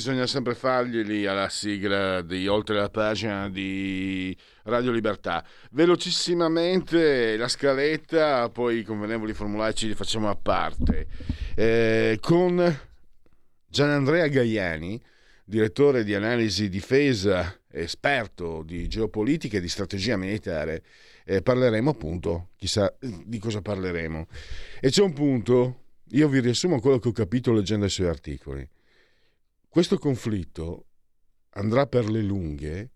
[0.00, 5.44] Bisogna sempre farglieli alla sigla di Oltre la pagina di Radio Libertà.
[5.72, 11.06] Velocissimamente la scaletta, poi i convenevoli formulari li facciamo a parte.
[11.54, 12.80] Eh, con
[13.66, 14.98] Gianandrea Gaiani,
[15.44, 20.82] direttore di analisi difesa, esperto di geopolitica e di strategia militare,
[21.26, 24.26] eh, parleremo appunto, chissà di cosa parleremo.
[24.80, 25.80] E c'è un punto,
[26.12, 28.66] io vi riassumo quello che ho capito leggendo i suoi articoli
[29.70, 30.86] questo conflitto
[31.50, 32.90] andrà per le lunghe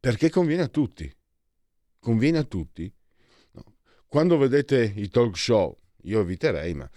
[0.00, 1.08] perché conviene a tutti.
[2.00, 2.92] Conviene a tutti.
[3.52, 3.76] No.
[4.08, 6.90] Quando vedete i talk show, io eviterei, ma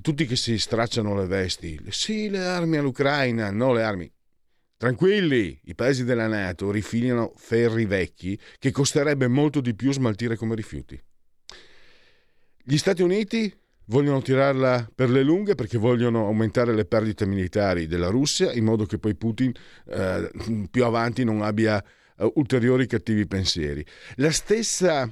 [0.00, 4.12] tutti che si stracciano le vesti, sì, le armi all'Ucraina, no le armi.
[4.76, 10.56] Tranquilli, i paesi della Nato rifilano ferri vecchi che costerebbe molto di più smaltire come
[10.56, 11.00] rifiuti.
[12.60, 13.56] Gli Stati Uniti
[13.90, 18.86] vogliono tirarla per le lunghe perché vogliono aumentare le perdite militari della Russia in modo
[18.86, 19.52] che poi Putin
[19.86, 20.30] eh,
[20.70, 21.82] più avanti non abbia
[22.16, 23.84] eh, ulteriori cattivi pensieri.
[24.16, 25.10] La stessa,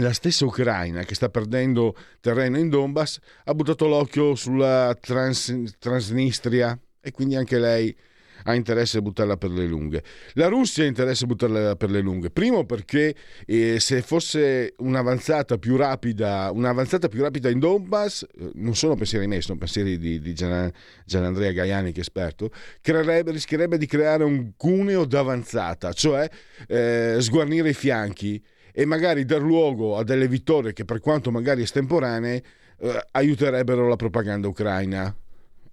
[0.00, 6.78] la stessa Ucraina che sta perdendo terreno in Donbass ha buttato l'occhio sulla Trans, Transnistria
[7.00, 7.96] e quindi anche lei
[8.44, 10.02] ha interesse a buttarla per le lunghe.
[10.34, 12.30] La Russia ha interesse a buttarla per le lunghe.
[12.30, 13.14] Primo perché
[13.46, 19.26] eh, se fosse un'avanzata più rapida, un'avanzata più rapida in Donbass, eh, non sono pensieri
[19.26, 20.70] miei, sono pensieri di, di Gian,
[21.04, 22.50] Gianandrea Gaiani che è esperto,
[22.80, 26.28] creerebbe, rischierebbe di creare un cuneo d'avanzata, cioè
[26.66, 28.42] eh, sguarnire i fianchi
[28.76, 32.42] e magari dar luogo a delle vittorie che per quanto magari estemporanee
[32.78, 35.14] eh, aiuterebbero la propaganda ucraina.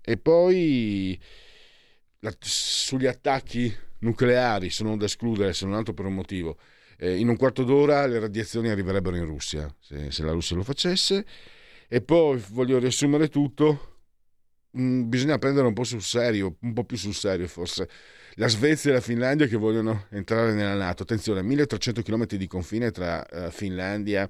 [0.04, 1.20] E poi
[2.40, 6.58] sugli attacchi nucleari sono da escludere se non altro per un motivo.
[6.98, 10.64] Eh, in un quarto d'ora le radiazioni arriverebbero in Russia, se, se la Russia lo
[10.64, 11.26] facesse.
[11.88, 13.88] E poi voglio riassumere tutto.
[14.78, 17.90] Mm, bisogna prendere un po' sul serio, un po' più sul serio forse.
[18.36, 21.04] La Svezia e la Finlandia che vogliono entrare nella Nato.
[21.04, 24.30] Attenzione, 1300 km di confine tra uh, Finlandia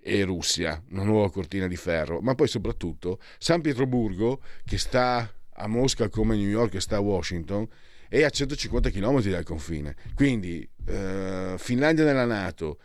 [0.00, 2.20] e Russia, una nuova cortina di ferro.
[2.20, 7.66] Ma poi soprattutto San Pietroburgo che sta a Mosca come New York sta a Washington
[8.08, 9.94] è a 150 km dal confine.
[10.14, 12.78] Quindi eh, Finlandia nella Nato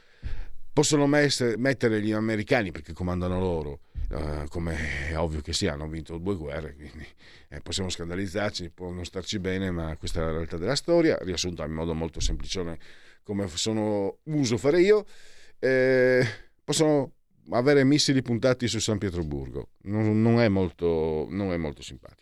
[0.74, 5.88] possono mess- mettere gli americani perché comandano loro, eh, come è ovvio che sia, hanno
[5.88, 7.06] vinto due guerre, quindi
[7.50, 11.66] eh, possiamo scandalizzarci, può non starci bene, ma questa è la realtà della storia, riassunta
[11.66, 12.80] in modo molto semplicione
[13.24, 15.06] come sono uso fare io.
[15.60, 16.26] Eh,
[16.64, 17.14] possono
[17.52, 22.21] avere missili puntati su San Pietroburgo, non, non, è, molto, non è molto simpatico.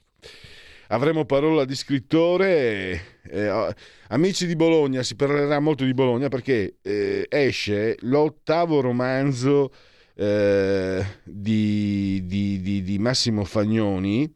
[0.87, 3.19] Avremo parola di scrittore.
[3.23, 3.75] Eh,
[4.07, 9.71] amici di Bologna, si parlerà molto di Bologna perché eh, esce l'ottavo romanzo
[10.15, 14.33] eh, di, di, di, di, Massimo Fagnoni,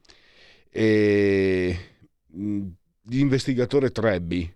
[0.69, 1.77] di
[3.07, 4.53] investigatore Trebbi.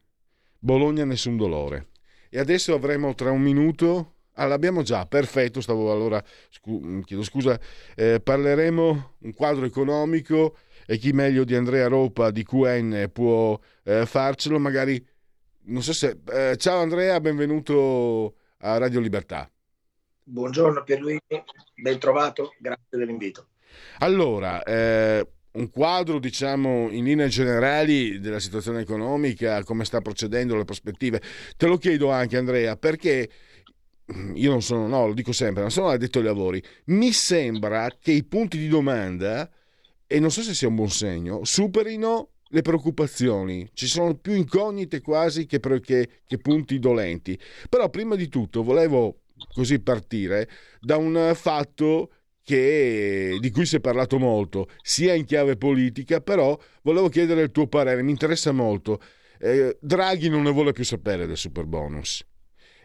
[0.60, 1.88] Bologna nessun dolore.
[2.30, 7.60] E adesso avremo tra un minuto Ah, l'abbiamo già, perfetto, stavo allora, scu- chiedo scusa,
[7.96, 10.58] eh, parleremo un quadro economico
[10.90, 15.06] e chi meglio di Andrea Ropa di QN può eh, farcelo, magari,
[15.64, 16.22] non so se...
[16.32, 19.52] Eh, ciao Andrea, benvenuto a Radio Libertà.
[20.24, 21.44] Buongiorno Pierluigi,
[21.76, 23.50] ben trovato, grazie dell'invito.
[24.00, 30.64] Allora, eh, un quadro, diciamo, in linee generali della situazione economica, come sta procedendo, le
[30.64, 31.22] prospettive.
[31.58, 33.30] Te lo chiedo anche Andrea, perché
[34.36, 38.14] io non sono, no, lo dico sempre, non sono addetto ai lavori, mi sembra che
[38.14, 39.52] i punti di domanda
[40.08, 43.70] e non so se sia un buon segno, superino le preoccupazioni.
[43.74, 47.38] Ci sono più incognite quasi che, che, che punti dolenti.
[47.70, 49.24] Però prima di tutto volevo
[49.54, 50.50] così partire
[50.80, 52.12] da un fatto
[52.44, 57.52] che, di cui si è parlato molto, sia in chiave politica, però volevo chiedere il
[57.52, 59.02] tuo parere, mi interessa molto.
[59.40, 62.26] Eh, Draghi non ne vuole più sapere del super bonus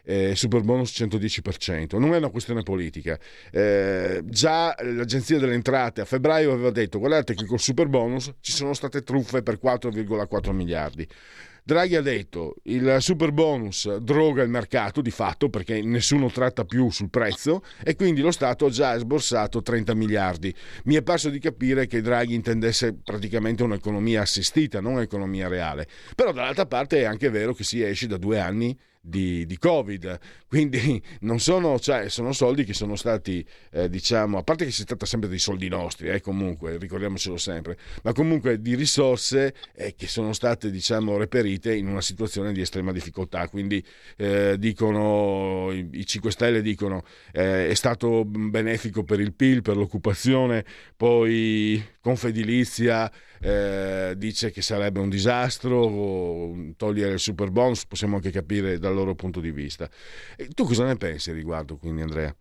[0.03, 1.97] eh, super bonus 110%.
[1.97, 3.17] Non è una questione politica.
[3.51, 8.51] Eh, già l'Agenzia delle Entrate a febbraio aveva detto guardate che col super bonus ci
[8.51, 11.07] sono state truffe per 4,4 miliardi.
[11.65, 16.89] Draghi ha detto il super bonus droga il mercato di fatto perché nessuno tratta più
[16.89, 20.53] sul prezzo e quindi lo Stato ha già sborsato 30 miliardi.
[20.83, 25.87] Mi è parso di capire che Draghi intendesse praticamente un'economia assistita, non un'economia reale.
[26.15, 30.17] Però dall'altra parte è anche vero che si esce da due anni di, di, Covid.
[30.47, 34.85] Quindi non sono, cioè, sono soldi che sono stati, eh, diciamo, a parte che si
[34.85, 40.07] tratta sempre dei soldi nostri, eh, comunque, ricordiamocelo sempre, ma comunque di risorse eh, che
[40.07, 43.49] sono state, diciamo, reperite in una situazione di estrema difficoltà.
[43.49, 43.83] Quindi
[44.15, 47.03] eh, dicono, i, i 5 Stelle dicono,
[47.33, 50.63] eh, è stato benefico per il PIL, per l'occupazione,
[50.95, 53.11] poi Confedilizia
[53.43, 59.15] eh, dice che sarebbe un disastro togliere il super bonus, possiamo anche capire dal loro
[59.15, 59.89] punto di vista.
[60.37, 62.33] E tu cosa ne pensi riguardo quindi Andrea?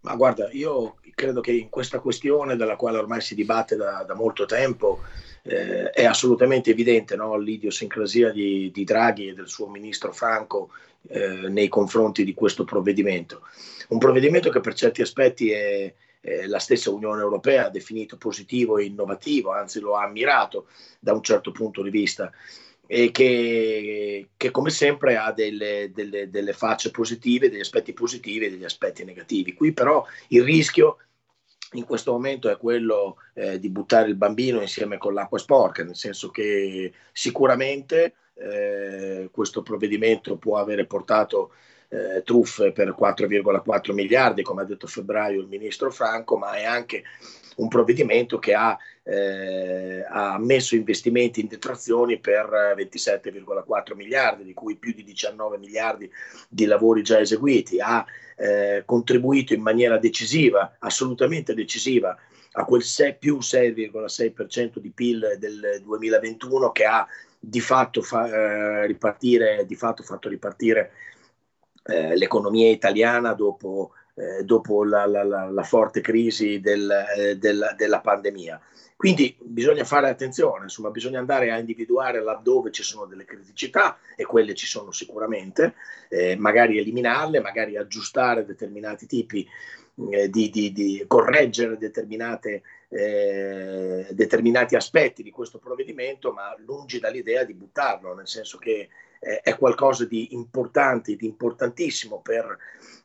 [0.00, 4.14] Ma guarda, io credo che in questa questione della quale ormai si dibatte da, da
[4.14, 5.00] molto tempo
[5.42, 7.36] eh, è assolutamente evidente no?
[7.36, 10.70] l'idiosincrasia di, di, Draghi e del suo ministro Franco
[11.08, 13.42] eh, nei confronti di questo provvedimento.
[13.88, 18.78] Un provvedimento che per certi aspetti è, eh, la stessa Unione Europea ha definito positivo
[18.78, 20.68] e innovativo, anzi lo ha ammirato
[20.98, 22.32] da un certo punto di vista
[22.90, 28.50] e che, che come sempre ha delle, delle, delle, facce positive, degli aspetti positivi e
[28.50, 29.52] degli aspetti negativi.
[29.52, 30.96] Qui però il rischio
[31.72, 35.96] in questo momento è quello eh, di buttare il bambino insieme con l'acqua sporca, nel
[35.96, 41.52] senso che sicuramente eh, questo provvedimento può avere portato
[41.88, 46.64] eh, truffe per 4,4 miliardi, come ha detto a febbraio il ministro Franco, ma è
[46.64, 47.02] anche
[47.56, 54.76] un provvedimento che ha, eh, ha messo investimenti in detrazioni per 27,4 miliardi, di cui
[54.76, 56.10] più di 19 miliardi
[56.48, 58.04] di lavori già eseguiti, ha
[58.36, 62.16] eh, contribuito in maniera decisiva, assolutamente decisiva,
[62.52, 67.06] a quel 6, più 6,6% di PIL del 2021 che ha
[67.38, 70.90] di fatto, fa, eh, ripartire, di fatto fatto ripartire
[71.88, 77.74] eh, l'economia italiana dopo, eh, dopo la, la, la, la, forte crisi del, eh, del,
[77.76, 78.60] della pandemia.
[78.94, 84.26] Quindi bisogna fare attenzione, insomma, bisogna andare a individuare laddove ci sono delle criticità, e
[84.26, 85.74] quelle ci sono sicuramente,
[86.08, 89.48] eh, magari eliminarle, magari aggiustare determinati tipi
[90.28, 91.76] di, di, di, correggere
[92.88, 99.40] eh, determinati aspetti di questo provvedimento, ma lungi dall'idea di buttarlo, nel senso che eh,
[99.40, 102.56] è qualcosa di importante, di importantissimo per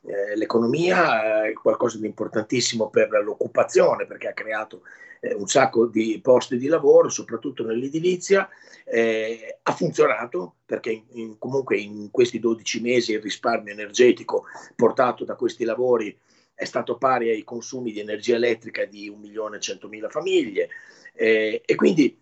[0.06, 4.84] eh, l'economia, è qualcosa di importantissimo per l'occupazione, perché ha creato
[5.20, 8.48] eh, un sacco di posti di lavoro, soprattutto nell'edilizia.
[8.86, 14.44] Eh, ha funzionato perché in, in, comunque in questi 12 mesi il risparmio energetico
[14.76, 16.16] portato da questi lavori
[16.54, 20.70] è stato pari ai consumi di energia elettrica di 1.100.000 famiglie
[21.14, 22.20] eh, e quindi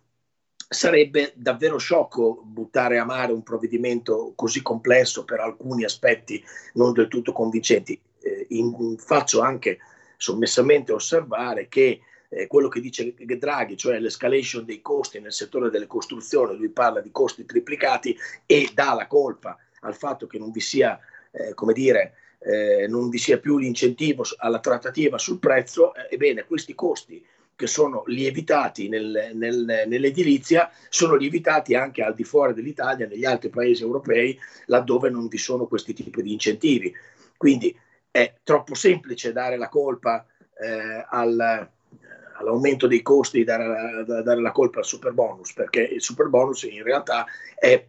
[0.68, 6.42] sarebbe davvero sciocco buttare a mare un provvedimento così complesso per alcuni aspetti
[6.76, 8.00] non del tutto convincenti.
[8.22, 9.80] Eh, in, faccio anche
[10.16, 12.00] sommessamente osservare che
[12.30, 17.02] eh, quello che dice Draghi, cioè l'escalation dei costi nel settore delle costruzioni, lui parla
[17.02, 20.98] di costi triplicati e dà la colpa al fatto che non vi sia,
[21.32, 26.46] eh, come dire, eh, non vi sia più l'incentivo alla trattativa sul prezzo, eh, ebbene
[26.46, 27.24] questi costi
[27.56, 33.50] che sono lievitati nel, nel, nell'edilizia sono lievitati anche al di fuori dell'Italia, negli altri
[33.50, 36.92] paesi europei, laddove non vi sono questi tipi di incentivi.
[37.38, 37.78] Quindi
[38.10, 40.26] è troppo semplice dare la colpa
[40.60, 41.70] eh, al,
[42.40, 46.82] all'aumento dei costi, dare, dare, la colpa al super bonus, perché il super bonus in
[46.82, 47.86] realtà è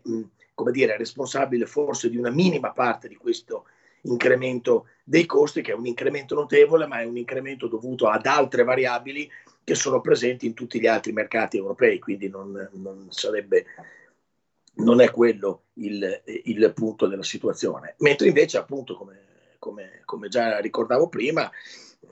[0.55, 3.65] come dire, responsabile forse di una minima parte di questo
[4.03, 8.65] incremento dei costi, che è un incremento notevole, ma è un incremento dovuto ad altre
[8.65, 9.31] variabili
[9.65, 13.67] che sono presenti in tutti gli altri mercati europei, quindi non, non sarebbe,
[14.75, 17.95] non è quello il, il, punto della situazione.
[17.99, 19.21] Mentre invece, appunto, come,
[19.59, 21.51] come, come già ricordavo prima,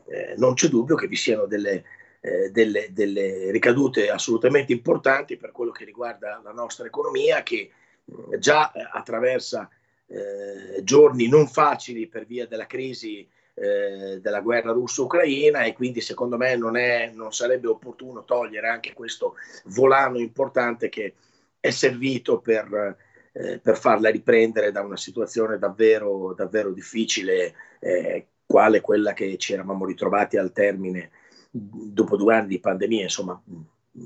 [0.06, 1.84] eh, non c'è dubbio che vi siano delle,
[2.20, 7.70] eh, delle, delle, ricadute assolutamente importanti per quello che riguarda la nostra economia, che
[8.04, 9.68] eh, già attraversa
[10.10, 16.36] eh, giorni non facili per via della crisi eh, della guerra russo-ucraina e quindi secondo
[16.36, 19.34] me non, è, non sarebbe opportuno togliere anche questo
[19.66, 21.14] volano importante che
[21.60, 22.96] è servito per,
[23.32, 29.52] eh, per farla riprendere da una situazione davvero, davvero difficile, eh, quale quella che ci
[29.52, 31.10] eravamo ritrovati al termine
[31.50, 33.02] dopo due anni di pandemia.
[33.02, 33.40] Insomma,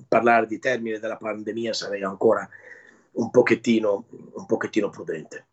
[0.08, 2.46] parlare di termine della pandemia sarei ancora
[3.12, 5.46] un pochettino, un pochettino prudente.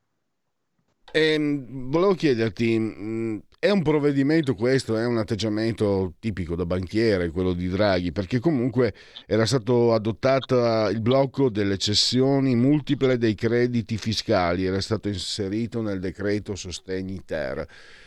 [1.14, 7.30] E, ehm, volevo chiederti, mm, è un provvedimento questo, è un atteggiamento tipico da banchiere,
[7.30, 8.92] quello di Draghi, perché comunque
[9.28, 16.00] era stato adottato il blocco delle cessioni multiple dei crediti fiscali, era stato inserito nel
[16.00, 17.64] decreto sostegni ter.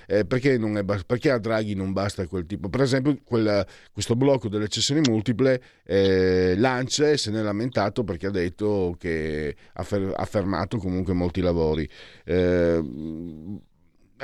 [0.09, 2.69] Eh, perché, è, perché, a Draghi non basta quel tipo?
[2.69, 8.27] Per esempio, quel, questo blocco delle cessioni multiple, eh, Lance se ne è lamentato perché
[8.27, 11.89] ha detto che ha, fer- ha fermato comunque molti lavori.
[12.25, 12.83] Eh,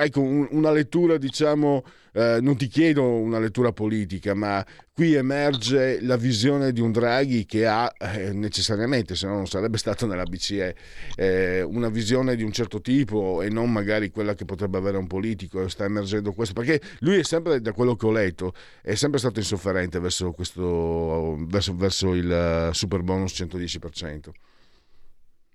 [0.02, 6.00] ecco, un, una lettura, diciamo, eh, non ti chiedo una lettura politica, ma qui emerge
[6.02, 10.25] la visione di un Draghi che ha eh, necessariamente, se no non sarebbe stato nella
[10.25, 10.75] BCE,
[11.16, 15.07] eh, una visione di un certo tipo e non magari quella che potrebbe avere un
[15.07, 15.69] politico.
[15.69, 18.52] Sta emergendo questo, perché lui è sempre, da quello che ho letto,
[18.83, 24.30] è sempre stato insofferente verso, questo, verso, verso il super bonus 110%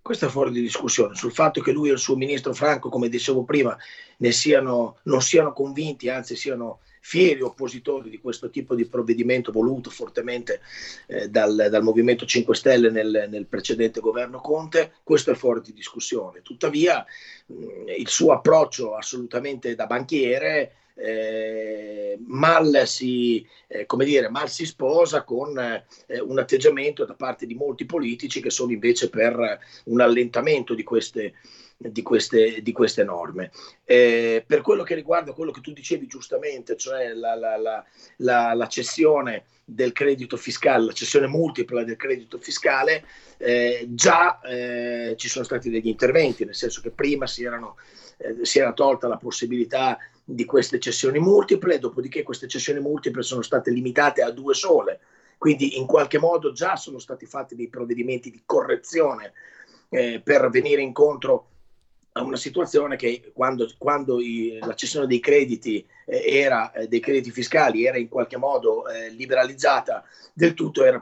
[0.05, 3.09] questo è fuori di discussione, sul fatto che lui e il suo ministro Franco, come
[3.09, 3.75] dicevo prima,
[4.29, 10.61] siano, non siano convinti, anzi siano fieri oppositori di questo tipo di provvedimento voluto fortemente
[11.07, 15.73] eh, dal, dal, Movimento 5 Stelle nel, nel, precedente governo Conte, questo è fuori di
[15.73, 16.43] discussione.
[16.43, 17.03] Tuttavia
[17.47, 17.55] mh,
[17.97, 25.57] il suo approccio assolutamente da banchiere eh, mal, si, eh, dire, mal, si, sposa con
[25.59, 30.83] eh, un atteggiamento da parte di molti politici che sono invece per un allentamento di
[30.83, 31.33] queste,
[31.77, 33.51] di queste, di queste norme.
[33.83, 37.57] Eh, per quello che riguarda quello che tu dicevi giustamente, cioè la, la,
[38.17, 43.03] la, la cessione del credito fiscale, la cessione multipla del credito fiscale,
[43.37, 47.75] eh, già eh, ci sono stati degli interventi, nel senso che prima si, erano,
[48.43, 49.97] si era tolta la possibilità
[50.27, 54.99] di queste cessioni multiple, dopodiché queste cessioni multiple sono state limitate a due sole,
[55.37, 59.33] quindi in qualche modo già sono stati fatti dei provvedimenti di correzione
[59.89, 61.49] eh, per venire incontro
[62.17, 67.01] a una situazione che quando, quando i, la cessione dei crediti eh, era, eh, dei
[67.01, 70.03] crediti fiscali era in qualche modo eh, liberalizzata
[70.33, 71.01] del tutto, era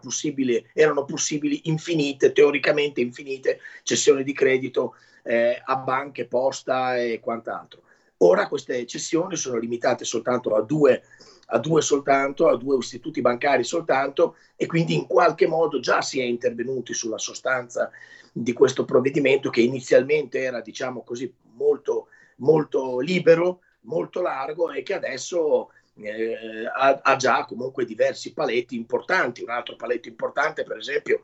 [0.73, 7.83] erano possibili infinite, teoricamente infinite cessioni di credito eh, a banche, posta e quant'altro.
[8.17, 11.03] Ora queste cessioni sono limitate soltanto a due,
[11.47, 16.19] a due soltanto, a due istituti bancari soltanto e quindi in qualche modo già si
[16.19, 17.91] è intervenuti sulla sostanza
[18.31, 24.93] di questo provvedimento che inizialmente era, diciamo così, molto, molto libero, molto largo e che
[24.93, 29.43] adesso eh, ha, ha, già comunque diversi paletti importanti.
[29.43, 31.21] Un altro paletto importante, per esempio,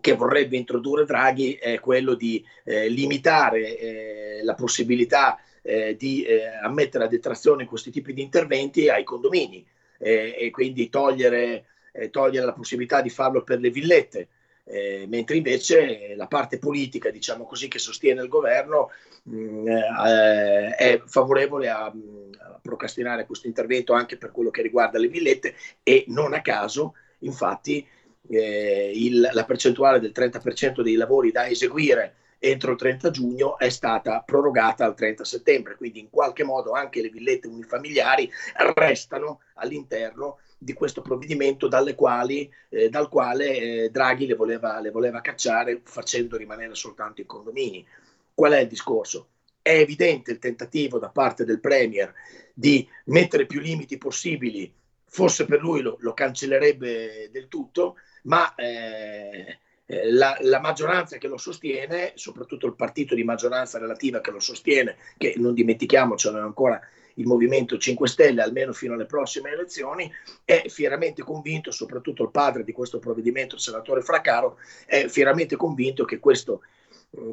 [0.00, 6.46] che vorrebbe introdurre Draghi è quello di eh, limitare eh, la possibilità eh, di eh,
[6.62, 9.66] ammettere a detrazione questi tipi di interventi ai condomini
[9.98, 14.28] eh, e quindi togliere, eh, togliere, la possibilità di farlo per le villette.
[14.66, 18.90] Eh, mentre invece la parte politica, diciamo così, che sostiene il governo
[19.24, 25.08] mh, mm, è favorevole a, a procrastinare questo intervento anche per quello che riguarda le
[25.08, 27.86] villette e non a caso, infatti,
[28.28, 33.70] eh, il, la percentuale del 30% dei lavori da eseguire entro il 30 giugno è
[33.70, 38.30] stata prorogata al 30 settembre, quindi in qualche modo anche le villette unifamiliari
[38.74, 45.20] restano all'interno di questo provvedimento quali, eh, dal quale eh, Draghi le voleva, le voleva
[45.20, 47.86] cacciare facendo rimanere soltanto i condomini.
[48.34, 49.28] Qual è il discorso?
[49.62, 52.12] È evidente il tentativo da parte del Premier
[52.52, 54.72] di mettere più limiti possibili,
[55.06, 61.28] forse per lui lo, lo cancellerebbe del tutto, ma eh, eh, la, la, maggioranza che
[61.28, 66.80] lo sostiene, soprattutto il partito di maggioranza relativa che lo sostiene, che non dimentichiamocelo ancora
[67.14, 70.10] il Movimento 5 Stelle, almeno fino alle prossime elezioni,
[70.44, 76.04] è fieramente convinto, soprattutto il padre di questo provvedimento, il senatore Fracaro, è fieramente convinto
[76.04, 76.62] che questo,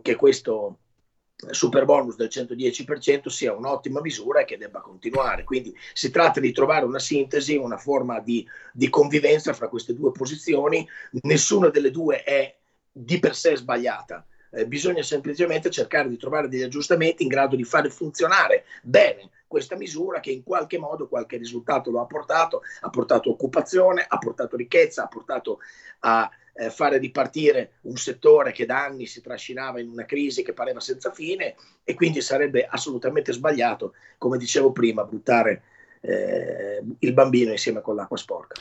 [0.01, 0.77] che questo
[1.49, 5.43] super bonus del 110% sia un'ottima misura e che debba continuare.
[5.43, 10.11] Quindi si tratta di trovare una sintesi, una forma di, di convivenza fra queste due
[10.11, 10.87] posizioni.
[11.21, 12.55] Nessuna delle due è
[12.91, 14.25] di per sé sbagliata.
[14.53, 19.75] Eh, bisogna semplicemente cercare di trovare degli aggiustamenti in grado di fare funzionare bene questa
[19.75, 24.55] misura che in qualche modo qualche risultato lo ha portato, ha portato occupazione, ha portato
[24.55, 25.59] ricchezza, ha portato
[25.99, 30.53] a eh, fare ripartire un settore che da anni si trascinava in una crisi che
[30.53, 35.63] pareva senza fine e quindi sarebbe assolutamente sbagliato, come dicevo prima, buttare
[36.01, 38.59] eh, il bambino insieme con l'acqua sporca.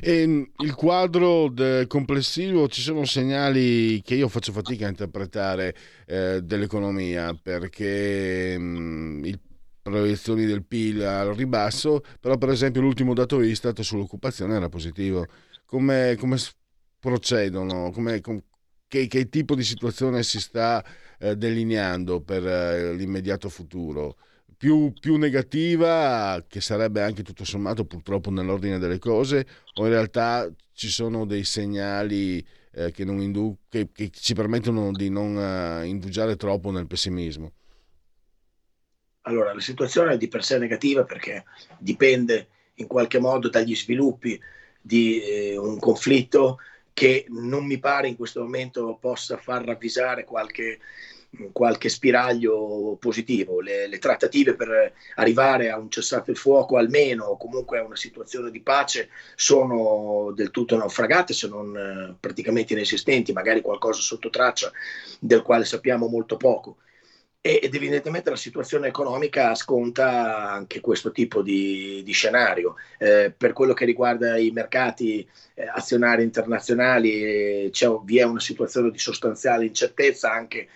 [0.00, 0.22] E
[0.56, 1.52] il quadro
[1.86, 5.74] complessivo ci sono segnali che io faccio fatica a interpretare
[6.06, 9.40] eh, dell'economia perché mh, mm, il
[9.82, 15.26] proiezioni del PIL al ribasso, però per esempio l'ultimo dato Istat sull'occupazione era positivo.
[15.64, 16.38] Come, come
[16.98, 17.90] procedono?
[17.90, 18.40] Come, com,
[18.86, 20.84] che, che, tipo di situazione si sta
[21.18, 24.16] eh, delineando per eh, l'immediato futuro?
[24.56, 30.50] Più, più, negativa, che sarebbe anche tutto sommato purtroppo nell'ordine delle cose, o in realtà
[30.72, 36.36] ci sono dei segnali eh, che, indu- che, che, ci permettono di non uh, indugiare
[36.36, 37.52] troppo nel pessimismo?
[39.22, 41.44] Allora, la situazione è di per sé negativa perché
[41.78, 44.40] dipende in qualche modo dagli sviluppi
[44.80, 46.58] di eh, un conflitto
[46.98, 50.80] che non mi pare in questo momento possa far ravvisare qualche,
[51.52, 53.60] qualche spiraglio positivo.
[53.60, 57.94] Le, le, trattative per arrivare a un cessato il fuoco almeno o comunque a una
[57.94, 64.28] situazione di pace sono del tutto naufragate se non eh, praticamente inesistenti, magari qualcosa sotto
[64.28, 64.72] traccia
[65.20, 66.78] del quale sappiamo molto poco
[67.40, 72.74] ed evidentemente la situazione economica sconta anche questo tipo di, di scenario.
[72.98, 77.70] Eh, per quello che riguarda i mercati eh, azionari internazionali
[78.04, 80.68] vi è una situazione di sostanziale incertezza, anche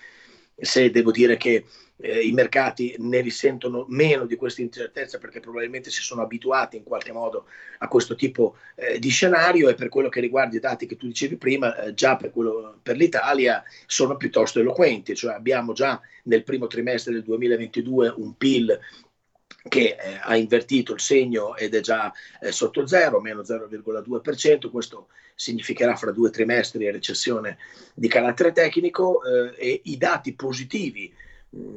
[0.62, 1.64] se devo dire che
[1.96, 6.82] eh, i mercati ne risentono meno di questa incertezza perché probabilmente si sono abituati in
[6.82, 7.46] qualche modo
[7.78, 11.06] a questo tipo eh, di scenario e per quello che riguarda i dati che tu
[11.06, 16.44] dicevi prima, eh, già per, quello, per l'Italia sono piuttosto eloquenti, cioè abbiamo già nel
[16.44, 18.78] primo trimestre del 2022 un PIL
[19.68, 25.08] che eh, ha invertito il segno ed è già eh, sotto zero, meno 0,2%, questo
[25.34, 27.58] significherà fra due trimestri recessione
[27.94, 31.12] di carattere tecnico eh, e i dati positivi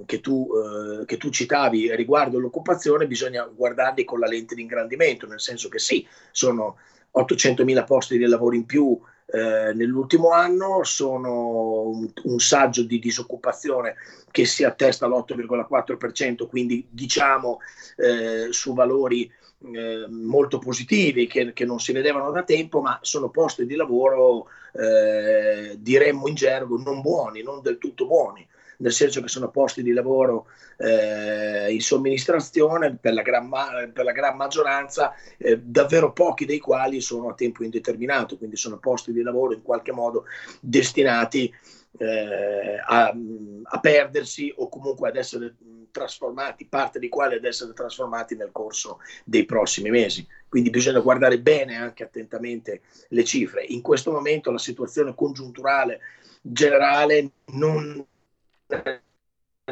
[0.05, 5.27] che tu, eh, che tu, citavi riguardo l'occupazione bisogna guardarli con la lente di ingrandimento,
[5.27, 6.77] nel senso che sì, sono
[7.13, 13.95] 800.000 posti di lavoro in più eh, nell'ultimo anno, sono un, un, saggio di disoccupazione
[14.31, 17.59] che si attesta all'8,4%, quindi diciamo
[17.97, 19.31] eh, su valori
[19.73, 24.47] eh, molto positivi che, che, non si vedevano da tempo, ma sono posti di lavoro,
[24.73, 29.83] eh, diremmo in gergo, non buoni, non del tutto buoni nel senso che sono posti
[29.83, 36.11] di lavoro eh, in somministrazione per la gran, ma- per la gran maggioranza, eh, davvero
[36.13, 40.25] pochi dei quali sono a tempo indeterminato, quindi sono posti di lavoro in qualche modo
[40.59, 41.53] destinati
[41.97, 43.15] eh, a,
[43.63, 45.55] a, perdersi o comunque ad essere
[45.91, 50.27] trasformati, parte di quali ad essere trasformati nel corso dei prossimi mesi.
[50.49, 53.63] Quindi bisogna guardare bene anche attentamente le cifre.
[53.63, 56.01] In questo momento la situazione congiunturale
[56.41, 58.05] generale non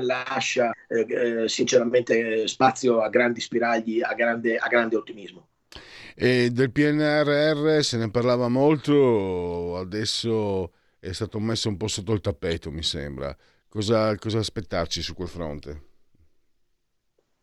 [0.01, 5.47] lascia eh, eh, sinceramente spazio a grandi spiragli, a grande, a grande ottimismo.
[6.15, 12.21] E del PNRR se ne parlava molto, adesso è stato messo un po' sotto il
[12.21, 13.35] tappeto, mi sembra.
[13.67, 15.81] Cosa, cosa aspettarci su quel fronte?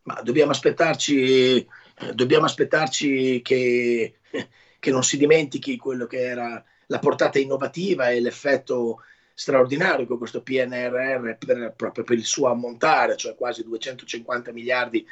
[0.02, 1.66] Ma dobbiamo aspettarci,
[2.14, 4.20] dobbiamo aspettarci che,
[4.78, 9.02] che non si dimentichi quello che era la portata innovativa e l'effetto
[9.40, 15.06] straordinario che questo PNRR per, proprio per il suo ammontare, cioè quasi 250 miliardi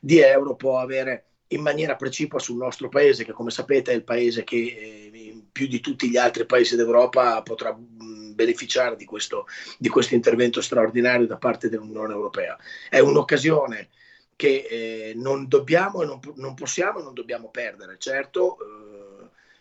[0.00, 4.02] di euro, può avere in maniera precipua sul nostro paese, che come sapete è il
[4.02, 9.46] paese che eh, più di tutti gli altri paesi d'Europa potrà mh, beneficiare di questo,
[9.78, 12.58] di questo, intervento straordinario da parte dell'Unione Europea.
[12.90, 13.90] È un'occasione
[14.34, 17.98] che eh, non dobbiamo e non, non, possiamo e non dobbiamo perdere.
[17.98, 18.56] Certo,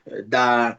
[0.04, 0.76] eh, da,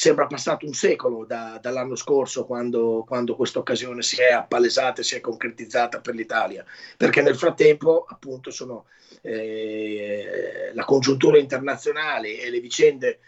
[0.00, 5.04] sembra passato un secolo da, dall'anno scorso quando, quando questa occasione si è appalesata e
[5.04, 6.64] si è concretizzata per l'Italia,
[6.96, 8.86] perché nel frattempo appunto sono
[9.20, 13.18] eh, la congiuntura internazionale e le vicende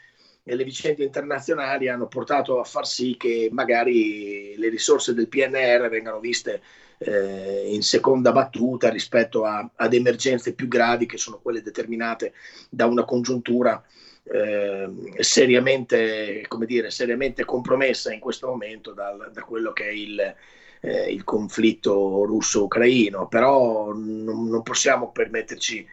[0.44, 5.90] e le vicende internazionali hanno portato a far sì che magari le risorse del PNR
[5.90, 6.62] vengano viste
[6.96, 12.32] eh, in seconda battuta rispetto a, ad emergenze più gravi che sono quelle determinate
[12.70, 13.84] da una congiuntura
[14.24, 20.34] eh, seriamente, dire, seriamente compromessa in questo momento dal, da quello che è il,
[20.80, 25.86] eh, il conflitto russo-ucraino, però non, non, possiamo permetterci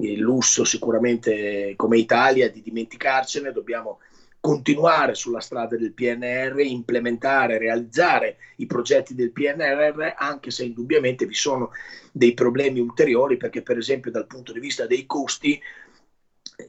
[0.00, 4.00] il lusso sicuramente come Italia di dimenticarcene, dobbiamo
[4.40, 11.34] continuare sulla strada del PNR, implementare, realizzare i progetti del PNR, anche se indubbiamente vi
[11.34, 11.70] sono
[12.12, 15.60] dei problemi ulteriori, perché per esempio dal punto di vista dei costi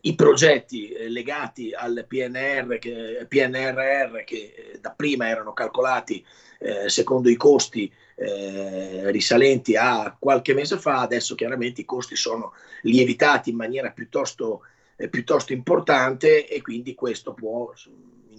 [0.01, 6.23] i progetti eh, legati al PNR che, PNRR che eh, da prima erano calcolati
[6.59, 12.53] eh, secondo i costi eh, risalenti a qualche mese fa, adesso chiaramente i costi sono
[12.81, 14.61] lievitati in maniera piuttosto,
[14.95, 17.71] eh, piuttosto importante e quindi questo può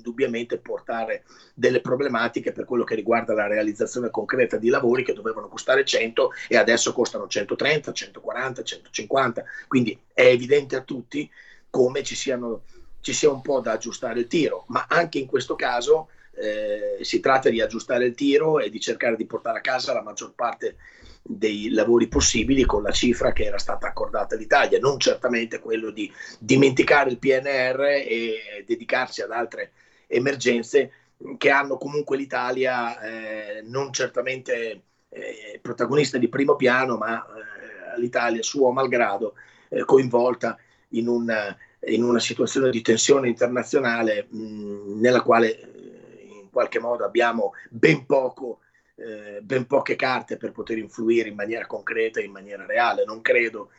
[0.08, 5.48] indubbiamente portare delle problematiche per quello che riguarda la realizzazione concreta di lavori che dovevano
[5.48, 9.44] costare 100 e adesso costano 130, 140, 150.
[9.68, 11.30] Quindi è evidente a tutti
[11.70, 12.62] come ci, siano,
[13.00, 17.20] ci sia un po' da aggiustare il tiro, ma anche in questo caso eh, si
[17.20, 20.76] tratta di aggiustare il tiro e di cercare di portare a casa la maggior parte
[21.20, 26.10] dei lavori possibili con la cifra che era stata accordata all'Italia, non certamente quello di
[26.38, 29.72] dimenticare il PNR e dedicarsi ad altre
[30.08, 30.92] emergenze
[31.36, 38.42] che hanno comunque l'Italia eh, non certamente eh, protagonista di primo piano, ma eh, l'Italia
[38.42, 39.34] suo malgrado
[39.68, 40.58] eh, coinvolta
[40.90, 47.04] in una, in una, situazione di tensione internazionale mh, nella quale eh, in qualche modo
[47.04, 48.60] abbiamo ben poco
[48.98, 53.04] eh, ben poche carte per poter influire in maniera concreta in maniera reale.
[53.04, 53.70] Non credo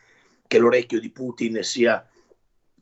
[0.47, 2.07] che l'orecchio di Putin sia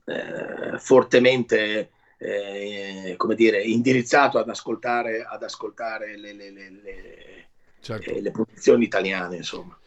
[0.05, 7.49] eh, fortemente eh, come dire, indirizzato ad ascoltare, ad ascoltare le, le, le,
[7.79, 8.09] certo.
[8.09, 9.37] Eh, le posizioni italiane.
[9.37, 9.77] Insomma.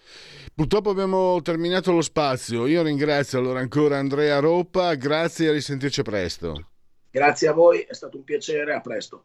[0.54, 2.66] Purtroppo abbiamo terminato lo spazio.
[2.66, 6.66] Io ringrazio allora ancora Andrea Roppa, grazie e risentirci presto.
[7.10, 9.24] Grazie a voi, è stato un piacere, a presto.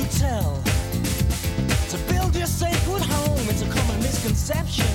[0.00, 0.62] you tell
[1.90, 3.48] to build your sacred home.
[3.50, 4.86] It's a common misconception.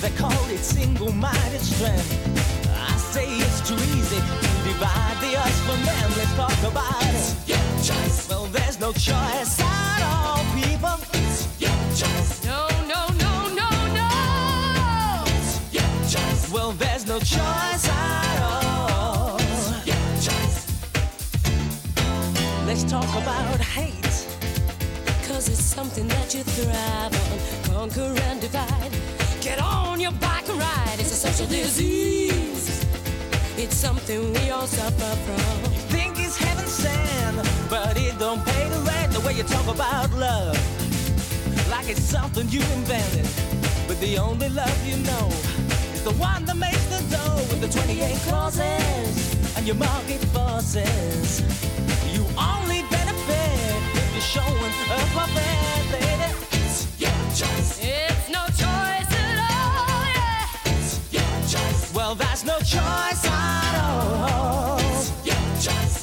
[0.00, 2.10] They call it single-minded strength.
[2.72, 6.08] I say it's too easy to divide the us from them.
[6.16, 7.34] Let's talk about it.
[7.46, 8.28] Your choice.
[8.30, 10.96] Well, there's no choice at all, people.
[11.20, 12.44] It's your choice.
[12.44, 14.10] No, no, no, no, no.
[15.36, 16.50] It's your choice.
[16.50, 19.36] Well, there's no choice at all.
[19.40, 20.58] It's your choice.
[22.66, 23.97] Let's talk about hate Cause it's
[25.78, 27.38] something that you thrive on.
[27.70, 28.92] Conquer and divide.
[29.40, 30.98] Get on your bike and ride.
[30.98, 32.84] It's a social disease.
[33.56, 35.72] It's something we all suffer from.
[35.72, 37.36] You think it's heaven sent,
[37.70, 40.58] but it don't pay the rent the way you talk about love.
[41.70, 43.28] Like it's something you invented.
[43.86, 45.26] But the only love you know
[45.94, 51.40] is the one that makes the dough with the 28 clauses and your market forces.
[52.14, 52.82] You only
[54.28, 56.28] showing up my bed, baby.
[56.60, 57.78] It's your choice.
[57.80, 60.72] It's no choice at all, yeah.
[60.72, 61.94] It's your choice.
[61.94, 64.78] Well, that's no choice at all.
[64.80, 65.97] It's your choice.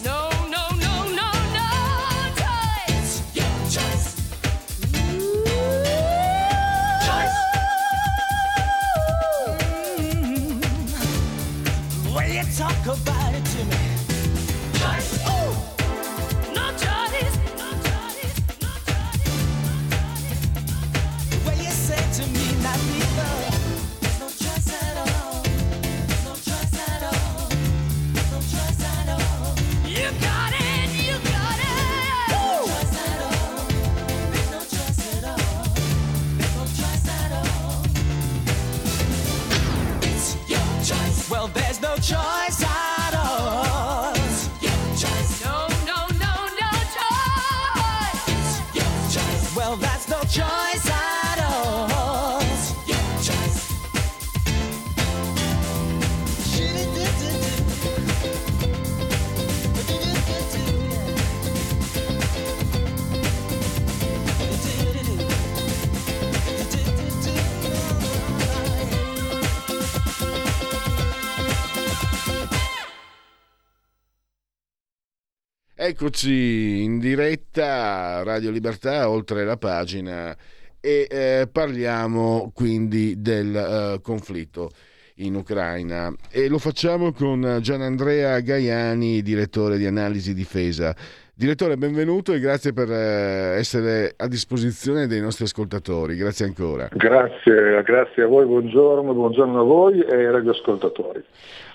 [75.98, 80.36] Eccoci in diretta Radio Libertà oltre la pagina
[80.82, 84.72] e eh, parliamo quindi del eh, conflitto
[85.20, 90.94] in Ucraina e lo facciamo con Gianandrea Gaiani, direttore di analisi difesa.
[91.38, 96.16] Direttore, benvenuto e grazie per eh, essere a disposizione dei nostri ascoltatori.
[96.16, 96.88] Grazie ancora.
[96.94, 101.22] Grazie, grazie a voi, buongiorno, buongiorno a voi e ai radioascoltatori.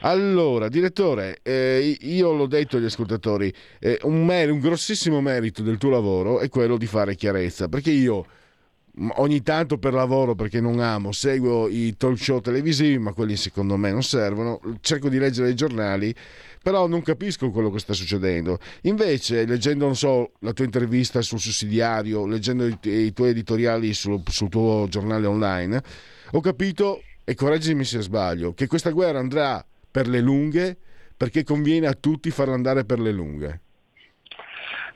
[0.00, 5.76] Allora, direttore, eh, io l'ho detto agli ascoltatori, eh, un, mer- un grossissimo merito del
[5.76, 8.24] tuo lavoro è quello di fare chiarezza, perché io
[9.16, 13.76] ogni tanto per lavoro perché non amo seguo i talk show televisivi ma quelli secondo
[13.76, 16.12] me non servono cerco di leggere i giornali
[16.62, 18.58] però non capisco quello che sta succedendo.
[18.82, 24.22] Invece leggendo non so la tua intervista sul sussidiario leggendo i, i tuoi editoriali sul,
[24.26, 25.82] sul tuo giornale online
[26.32, 30.76] ho capito e correggimi se sbaglio che questa guerra andrà per le lunghe
[31.16, 33.60] perché conviene a tutti farla andare per le lunghe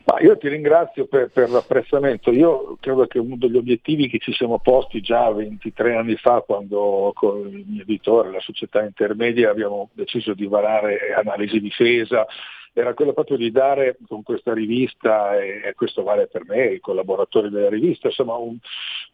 [0.05, 2.31] ma io ti ringrazio per, per, l'apprezzamento.
[2.31, 7.13] Io credo che uno degli obiettivi che ci siamo posti già 23 anni fa, quando
[7.15, 12.27] con il mio editore, la società intermedia, abbiamo deciso di varare analisi difesa,
[12.75, 17.49] era quello proprio di dare con questa rivista, e questo vale per me, i collaboratori
[17.49, 18.59] della rivista, insomma, un,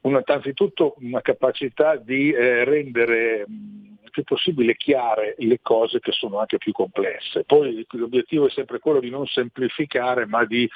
[0.03, 6.39] un, innanzitutto una capacità di eh, rendere il più possibile chiare le cose che sono
[6.39, 7.45] anche più complesse.
[7.45, 10.69] Poi l'obiettivo è sempre quello di non semplificare ma di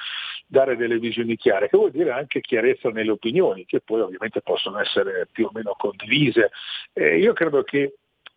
[0.45, 4.79] dare delle visioni chiare, che vuol dire anche chiarezza nelle opinioni, che poi ovviamente possono
[4.79, 6.51] essere più o meno condivise.
[6.93, 7.95] Eh, io credo che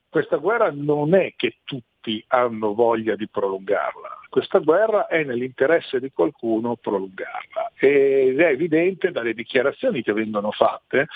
[0.09, 6.11] questa guerra non è che tutti hanno voglia di prolungarla, questa guerra è nell'interesse di
[6.13, 11.09] qualcuno prolungarla ed è evidente dalle dichiarazioni che vengono fatte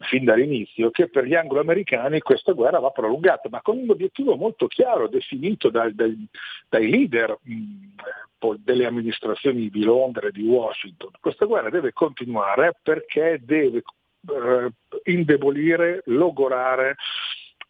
[0.00, 4.66] fin dall'inizio che per gli anglo-americani questa guerra va prolungata, ma con un obiettivo molto
[4.66, 6.26] chiaro, definito dai, dai,
[6.68, 11.10] dai leader mh, delle amministrazioni di Londra e di Washington.
[11.20, 13.82] Questa guerra deve continuare perché deve
[14.28, 14.70] eh,
[15.04, 16.96] indebolire, logorare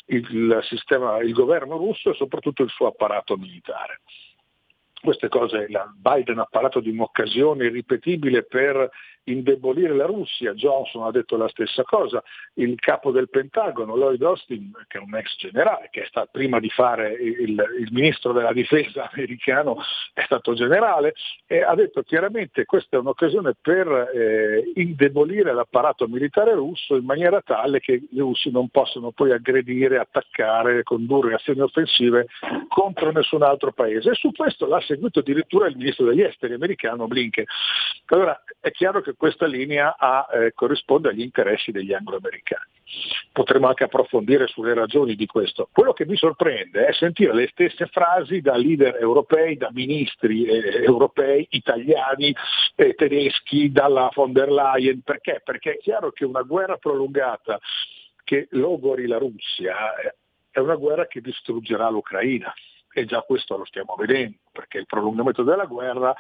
[0.07, 4.01] il, sistema, il governo russo e soprattutto il suo apparato militare
[5.01, 8.91] queste cose Biden ha parlato di un'occasione irripetibile per
[9.31, 12.23] indebolire la Russia, Johnson ha detto la stessa cosa,
[12.55, 16.61] il capo del Pentagono, Lloyd Austin, che è un ex generale, che è stato prima
[16.61, 19.77] di fare il, il ministro della difesa americano,
[20.13, 21.15] è stato generale,
[21.67, 27.41] ha detto chiaramente che questa è un'occasione per eh, indebolire l'apparato militare russo in maniera
[27.41, 32.27] tale che i russi non possano poi aggredire, attaccare, condurre azioni offensive
[32.67, 34.11] contro nessun altro paese.
[34.11, 37.45] E su questo l'ha seguito addirittura il ministro degli esteri americano Blinken.
[38.07, 42.71] Allora è chiaro che questa linea ha, eh, corrisponde agli interessi degli angloamericani.
[43.33, 45.69] Potremmo anche approfondire sulle ragioni di questo.
[45.73, 50.83] Quello che mi sorprende è sentire le stesse frasi da leader europei, da ministri eh,
[50.85, 52.35] europei, italiani,
[52.77, 55.03] eh, tedeschi, dalla von der Leyen.
[55.03, 55.43] Perché?
[55.45, 57.59] Perché è chiaro che una guerra prolungata
[58.25, 60.15] che logori la Russia eh,
[60.51, 62.55] è una guerra che distruggerà l'Ucraina
[63.01, 66.15] e già questo lo stiamo vedendo, perché il prolungamento della guerra,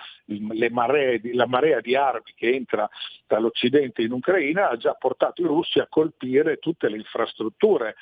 [0.70, 2.88] maree, la marea di armi che entra
[3.26, 7.96] dall'Occidente in Ucraina ha già portato i russi a colpire tutte le infrastrutture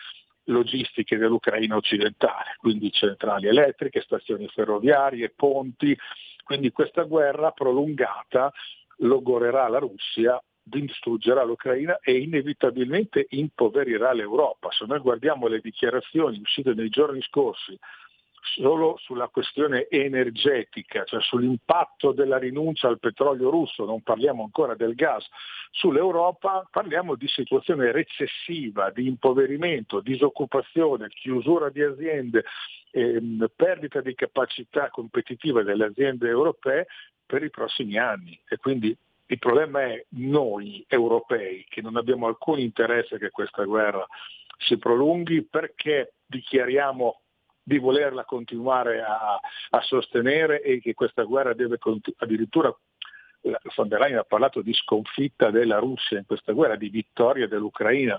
[0.44, 5.96] logistiche dell'Ucraina occidentale, quindi centrali elettriche, stazioni ferroviarie, ponti,
[6.44, 8.52] quindi questa guerra prolungata
[8.98, 14.68] logorerà la Russia distruggerà l'Ucraina e inevitabilmente impoverirà l'Europa.
[14.72, 17.78] Se noi guardiamo le dichiarazioni uscite nei giorni scorsi
[18.54, 24.94] solo sulla questione energetica, cioè sull'impatto della rinuncia al petrolio russo, non parliamo ancora del
[24.94, 25.26] gas,
[25.70, 32.44] sull'Europa parliamo di situazione recessiva, di impoverimento, disoccupazione, chiusura di aziende,
[32.92, 36.86] ehm, perdita di capacità competitiva delle aziende europee
[37.26, 38.38] per i prossimi anni.
[38.48, 38.96] E quindi
[39.28, 44.06] il problema è noi europei che non abbiamo alcun interesse che questa guerra
[44.58, 47.20] si prolunghi perché dichiariamo
[47.66, 52.72] di volerla continuare a, a sostenere e che questa guerra deve continu- addirittura
[53.74, 58.16] von der Leyen ha parlato di sconfitta della Russia in questa guerra, di vittoria dell'Ucraina.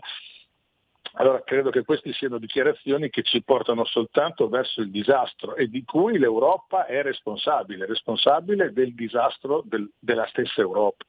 [1.14, 5.86] Allora credo che queste siano dichiarazioni che ci portano soltanto verso il disastro e di
[5.86, 11.06] cui l'Europa è responsabile, responsabile del disastro del, della stessa Europa.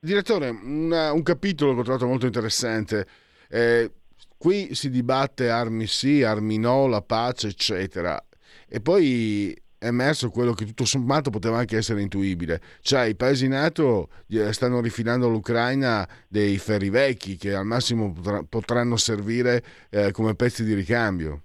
[0.00, 3.06] Direttore, una, un capitolo che ho trovato molto interessante.
[3.48, 3.90] Eh,
[4.38, 8.22] Qui si dibatte armi sì, armi no, la pace, eccetera.
[8.68, 12.60] E poi è emerso quello che tutto sommato poteva anche essere intuibile.
[12.80, 14.08] Cioè i paesi NATO
[14.50, 18.14] stanno rifilando all'Ucraina dei ferri vecchi che al massimo
[18.48, 21.42] potranno servire eh, come pezzi di ricambio.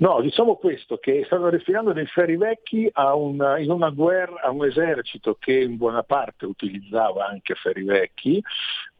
[0.00, 4.50] No, diciamo questo, che stanno raffinando dei ferri vecchi a una, in una guerra, a
[4.50, 8.42] un esercito che in buona parte utilizzava anche ferri vecchi,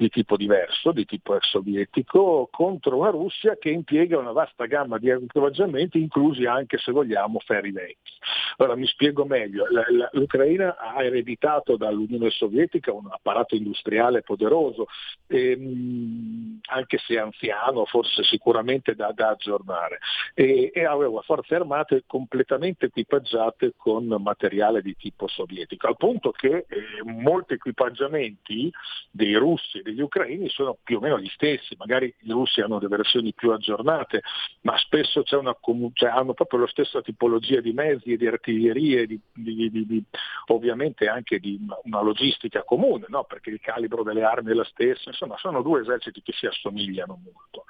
[0.00, 4.96] di tipo diverso, di tipo ex sovietico, contro una Russia che impiega una vasta gamma
[4.96, 8.12] di equipaggiamenti, inclusi anche, se vogliamo, ferri vecchi.
[8.56, 9.66] Ora mi spiego meglio,
[10.12, 14.86] l'Ucraina ha ereditato dall'Unione Sovietica un apparato industriale poderoso,
[15.26, 19.98] ehm, anche se anziano, forse sicuramente da, da aggiornare.
[20.32, 26.64] E, e aveva forze armate completamente equipaggiate con materiale di tipo sovietico, al punto che
[26.68, 28.70] eh, molti equipaggiamenti
[29.10, 32.96] dei russi degli ucraini sono più o meno gli stessi, magari i russi hanno delle
[32.96, 34.22] versioni più aggiornate,
[34.62, 35.56] ma spesso una,
[35.92, 40.04] cioè, hanno proprio la stessa tipologia di mezzi e di artiglierie, di, di, di,
[40.46, 43.24] ovviamente anche di una logistica comune, no?
[43.24, 47.20] perché il calibro delle armi è la stessa, insomma sono due eserciti che si assomigliano
[47.22, 47.64] molto.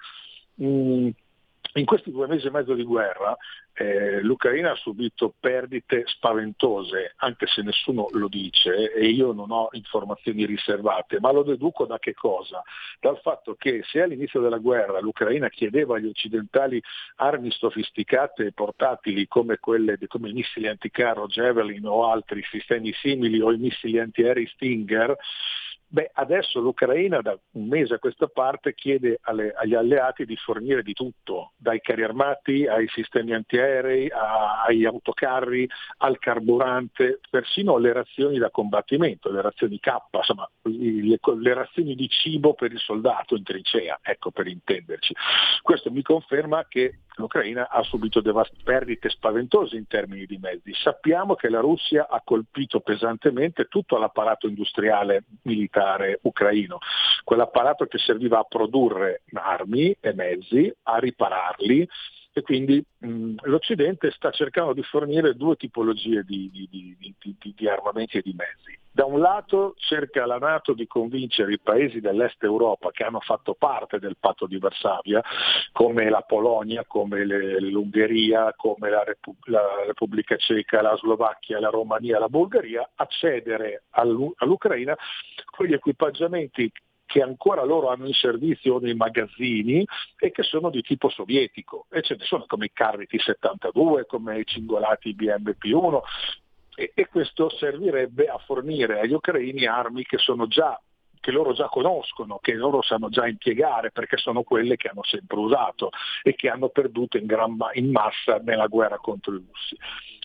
[0.62, 1.08] Mm
[1.74, 3.36] in questi due mesi e mezzo di guerra
[3.74, 9.68] eh, l'Ucraina ha subito perdite spaventose, anche se nessuno lo dice e io non ho
[9.72, 12.62] informazioni riservate, ma lo deduco da che cosa?
[13.00, 16.82] Dal fatto che se all'inizio della guerra l'Ucraina chiedeva agli occidentali
[17.16, 23.40] armi sofisticate e portatili come quelle come i missili anticarro Javelin o altri sistemi simili
[23.40, 25.16] o i missili antiaerei Stinger,
[25.92, 30.84] Beh, adesso l'Ucraina da un mese a questa parte chiede alle, agli alleati di fornire
[30.84, 37.92] di tutto, dai carri armati ai sistemi antiaerei, a, agli autocarri, al carburante, persino alle
[37.92, 43.34] razioni da combattimento, le razioni K, insomma le, le razioni di cibo per il soldato
[43.34, 45.12] in trincea, ecco per intenderci.
[45.60, 50.72] Questo mi conferma che l'Ucraina ha subito devast- perdite spaventose in termini di mezzi.
[50.74, 56.78] Sappiamo che la Russia ha colpito pesantemente tutto l'apparato industriale militare ucraino,
[57.24, 61.88] quell'apparato che serviva a produrre armi e mezzi, a ripararli,
[62.32, 68.18] e quindi mh, l'Occidente sta cercando di fornire due tipologie di, di, di, di, armamenti
[68.18, 68.78] e di mezzi.
[68.92, 73.54] Da un lato cerca la Nato di convincere i paesi dell'est Europa che hanno fatto
[73.54, 75.22] parte del patto di Varsavia,
[75.72, 81.70] come la Polonia, come le, l'Ungheria, come la, Repu- la, Repubblica Ceca, la Slovacchia, la
[81.70, 84.96] Romania, la Bulgaria, a cedere all'Ucraina
[85.50, 86.70] quegli equipaggiamenti
[87.10, 89.84] che ancora loro hanno in servizio nei magazzini
[90.16, 94.38] e che sono di tipo sovietico e ce ne sono come i carri T-72, come
[94.38, 96.00] i cingolati BMP-1
[96.76, 100.80] e, e questo servirebbe a fornire agli ucraini armi che sono già
[101.18, 105.36] che loro già conoscono, che loro sanno già impiegare perché sono quelle che hanno sempre
[105.36, 105.90] usato
[106.22, 109.76] e che hanno perduto in, gran, in massa nella guerra contro i russi.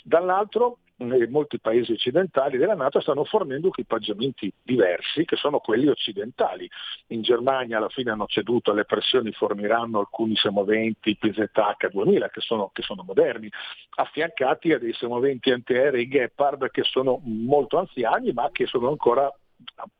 [0.04, 6.70] Dall'altro molti paesi occidentali della Nato stanno fornendo equipaggiamenti diversi che sono quelli occidentali.
[7.08, 12.70] In Germania alla fine hanno ceduto alle pressioni, forniranno alcuni semoventi PZH 2000 che sono,
[12.72, 13.50] che sono moderni,
[13.96, 19.32] affiancati a dei semoventi antiaerei Gepard che sono molto anziani ma che sono ancora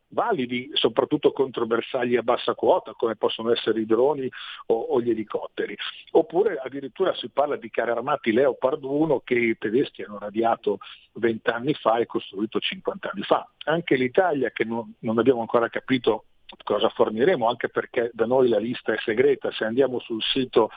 [0.08, 4.28] validi soprattutto contro bersagli a bassa quota come possono essere i droni
[4.66, 5.76] o, o, gli elicotteri.
[6.12, 10.78] Oppure addirittura si parla di carri armati Leopard 1 che i tedeschi hanno radiato
[11.14, 13.48] 20 anni fa e costruito 50 anni fa.
[13.64, 16.24] Anche l'Italia che non, non abbiamo ancora capito
[16.64, 20.70] cosa forniremo, anche perché da noi la lista è segreta, se andiamo sul sito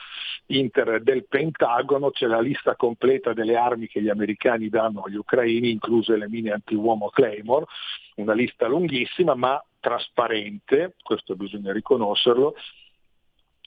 [0.46, 5.70] inter del Pentagono c'è la lista completa delle armi che gli americani danno agli ucraini,
[5.70, 7.66] incluse le mine anti-uomo Claymore,
[8.16, 12.54] una lista lunghissima ma trasparente, questo bisogna riconoscerlo,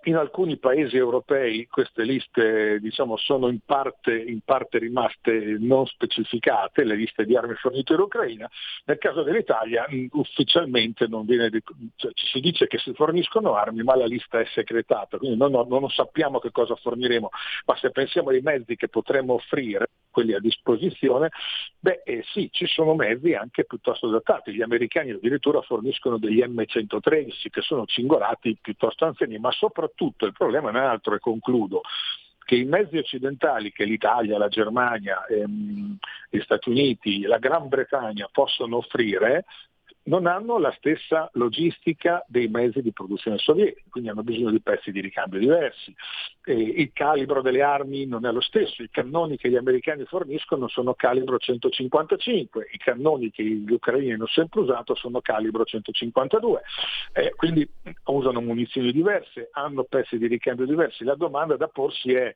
[0.04, 6.84] in alcuni paesi europei queste liste diciamo, sono in parte, in parte, rimaste non specificate,
[6.84, 8.50] le liste di armi fornite all'Ucraina.
[8.86, 11.50] Nel caso dell'Italia ufficialmente non viene,
[11.96, 15.52] cioè, ci si dice che si forniscono armi, ma la lista è segretata, quindi non,
[15.52, 17.30] non sappiamo che cosa forniremo,
[17.66, 21.32] ma se pensiamo ai mezzi che potremmo offrire, quelli a disposizione,
[21.80, 24.54] beh eh, sì, ci sono mezzi anche piuttosto adattati.
[24.54, 30.68] Gli americani addirittura forniscono degli M113 che sono cingolati piuttosto anziani, ma soprattutto il problema
[30.68, 31.82] è un altro e concludo
[32.46, 35.98] che i mezzi occidentali che l'Italia, la Germania, ehm,
[36.30, 39.46] gli Stati Uniti, la Gran Bretagna possono offrire
[40.04, 44.92] non hanno la stessa logistica dei mezzi di produzione sovietici, quindi hanno bisogno di pezzi
[44.92, 45.94] di ricambio diversi.
[46.44, 50.68] E il calibro delle armi non è lo stesso, i cannoni che gli americani forniscono
[50.68, 56.62] sono calibro 155, i cannoni che gli ucraini hanno sempre usato sono calibro 152,
[57.14, 57.68] eh, quindi
[58.06, 61.06] usano munizioni diverse, hanno pezzi di ricambio diversi.
[61.06, 62.34] La domanda da porsi è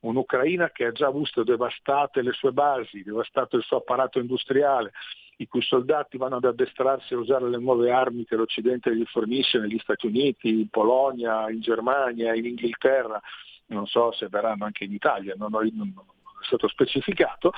[0.00, 4.92] un'Ucraina che ha già visto devastate le sue basi, devastato il suo apparato industriale,
[5.38, 9.58] i cui soldati vanno ad addestrarsi a usare le nuove armi che l'Occidente gli fornisce
[9.58, 13.20] negli Stati Uniti, in Polonia, in Germania, in Inghilterra,
[13.66, 15.92] non so se verranno anche in Italia, non, ho, non
[16.40, 17.52] è stato specificato,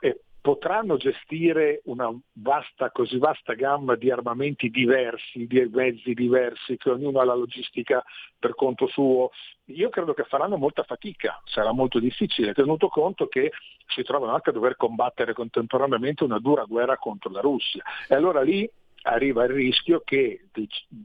[0.00, 6.90] e potranno gestire una vasta, così vasta gamma di armamenti diversi, di mezzi diversi, che
[6.90, 8.02] ognuno ha la logistica
[8.38, 9.30] per conto suo.
[9.66, 13.52] Io credo che faranno molta fatica, sarà molto difficile, tenuto conto che
[13.86, 17.82] si trovano anche a dover combattere contemporaneamente una dura guerra contro la Russia.
[18.08, 18.68] E allora lì
[19.02, 20.48] arriva il rischio che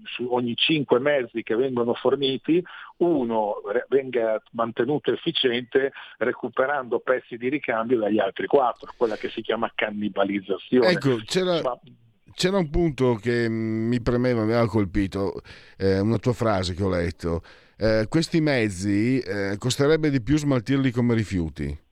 [0.04, 2.64] su ogni cinque mezzi che vengono forniti
[2.98, 3.56] uno
[3.90, 10.90] venga mantenuto efficiente recuperando pezzi di ricambio dagli altri quattro, quella che si chiama cannibalizzazione.
[10.90, 11.62] Ecco, c'era...
[11.62, 11.80] Ma...
[12.36, 15.42] C'era un punto che mi premeva, mi aveva colpito,
[15.78, 17.42] eh, una tua frase che ho letto.
[17.78, 21.85] Eh, questi mezzi eh, costerebbe di più smaltirli come rifiuti?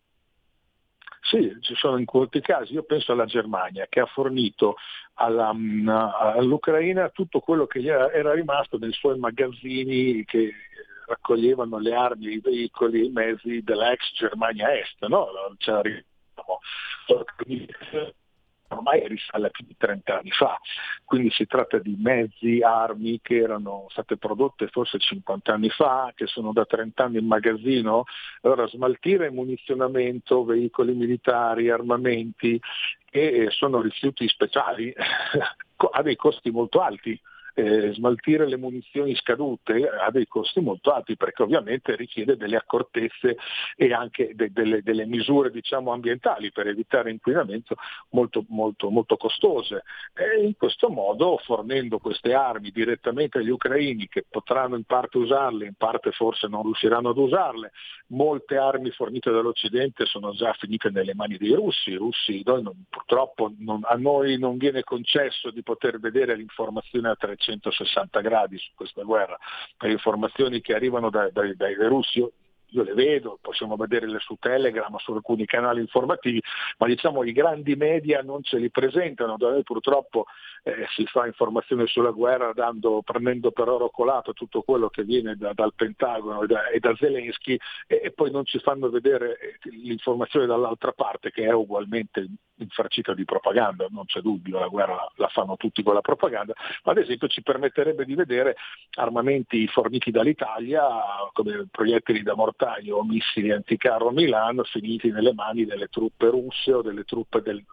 [1.23, 2.73] Sì, ci sono in molti casi.
[2.73, 4.75] Io penso alla Germania che ha fornito
[5.15, 10.51] alla, mm, all'Ucraina tutto quello che era rimasto nei suoi magazzini che
[11.05, 15.05] raccoglievano le armi, i veicoli, i mezzi della ex Germania Est.
[15.07, 15.27] No?
[15.57, 15.81] C'era,
[18.73, 20.59] ormai risale a più di 30 anni fa,
[21.05, 26.27] quindi si tratta di mezzi, armi che erano state prodotte forse 50 anni fa, che
[26.27, 28.03] sono da 30 anni in magazzino,
[28.41, 32.59] allora smaltire munizionamento, veicoli militari, armamenti,
[33.09, 34.93] che sono rifiuti speciali,
[35.91, 37.19] ha dei costi molto alti
[37.53, 43.37] eh, smaltire le munizioni scadute ha dei costi molto alti perché ovviamente richiede delle accortezze
[43.75, 47.75] e anche de- delle, delle, misure diciamo, ambientali per evitare inquinamento
[48.09, 49.83] molto, molto, molto costose.
[50.15, 55.65] E in questo modo fornendo queste armi direttamente agli ucraini che potranno in parte usarle,
[55.65, 57.71] in parte forse non riusciranno ad usarle,
[58.07, 62.85] molte armi fornite dall'Occidente sono già finite nelle mani dei russi, I russi noi non,
[62.89, 68.57] purtroppo non, a noi non viene concesso di poter vedere l'informazione a 300 360 gradi
[68.57, 69.37] su questa guerra,
[69.79, 72.25] le informazioni che arrivano dai, dai, dai russi,
[72.73, 76.41] io le vedo, possiamo vederle su Telegram, su alcuni canali informativi,
[76.77, 80.25] ma diciamo i grandi media non ce li presentano, da noi purtroppo
[80.63, 85.35] eh, si fa informazione sulla guerra dando, prendendo per oro colato tutto quello che viene
[85.35, 87.57] da, dal Pentagono e da, e da Zelensky
[87.87, 93.13] e, e, poi non ci fanno vedere eh, l'informazione dall'altra parte che è ugualmente infarcita
[93.13, 96.53] di propaganda, non c'è dubbio, la guerra la fanno tutti con la propaganda,
[96.83, 98.55] ma ad esempio ci permetterebbe di vedere
[98.95, 100.87] armamenti forniti dall'Italia
[101.33, 106.73] come proiettili da mortaio o missili anticarro a Milano finiti nelle mani delle truppe russe
[106.73, 107.63] o delle truppe del,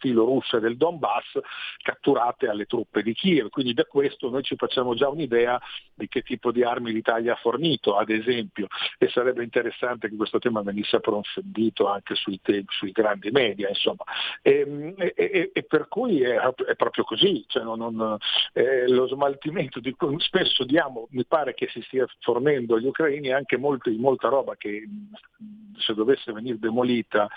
[0.00, 1.38] filorusse del Donbass
[1.82, 3.48] catturate alle truppe di Kiev.
[3.50, 5.60] Quindi da questo noi ci facciamo già un'idea
[5.94, 8.66] di che tipo di armi l'Italia ha fornito, ad esempio,
[8.98, 14.04] e sarebbe interessante che questo tema venisse approfondito anche sui, temi, sui grandi media, insomma.
[14.42, 18.16] E, e, e, per cui è, è proprio così, cioè non, non,
[18.54, 23.30] eh, lo smaltimento di cui spesso diamo, mi pare che si stia fornendo agli ucraini
[23.30, 24.88] anche molto, molta roba che
[25.78, 27.28] se dovesse venire demolita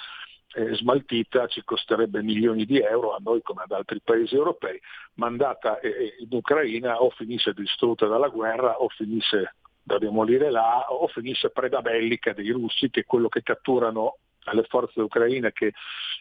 [0.54, 4.80] eh, smaltita ci costerebbe milioni di euro a noi come ad altri paesi europei,
[5.16, 11.08] mandata eh, in Ucraina o finisce distrutta dalla guerra o finisce da demolire là o
[11.08, 15.74] finisce preda bellica dei russi che è quello che catturano alle forze ucraine che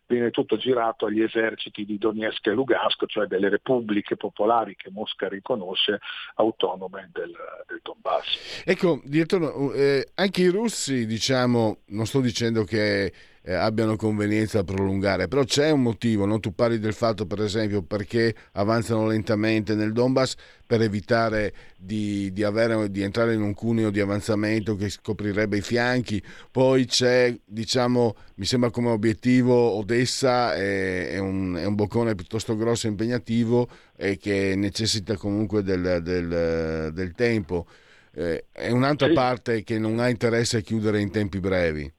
[0.07, 5.29] viene tutto girato agli eserciti di Donetsk e Lugansk, cioè delle repubbliche popolari che Mosca
[5.29, 5.99] riconosce
[6.37, 7.33] autonome del,
[7.67, 8.63] del Donbass.
[8.65, 13.13] Ecco, direttore, eh, anche i russi, diciamo, non sto dicendo che
[13.45, 16.39] eh, abbiano convenienza a prolungare, però c'è un motivo, no?
[16.39, 22.45] tu parli del fatto per esempio perché avanzano lentamente nel Donbass per evitare di, di,
[22.45, 28.15] avere, di entrare in un cuneo di avanzamento che scoprirebbe i fianchi, poi c'è diciamo
[28.37, 33.69] mi sembra come obiettivo Odessa è, è, un, è un, boccone piuttosto grosso e impegnativo
[33.97, 37.67] e che necessita comunque del, del, del tempo.
[38.15, 41.93] Eh, è un'altra parte che non ha interesse a chiudere in tempi brevi.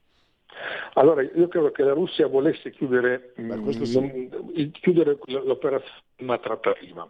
[0.94, 3.98] Allora, io credo che la Russia volesse chiudere, mh, sì.
[3.98, 7.08] non, chiudere l'operazione una trattativa.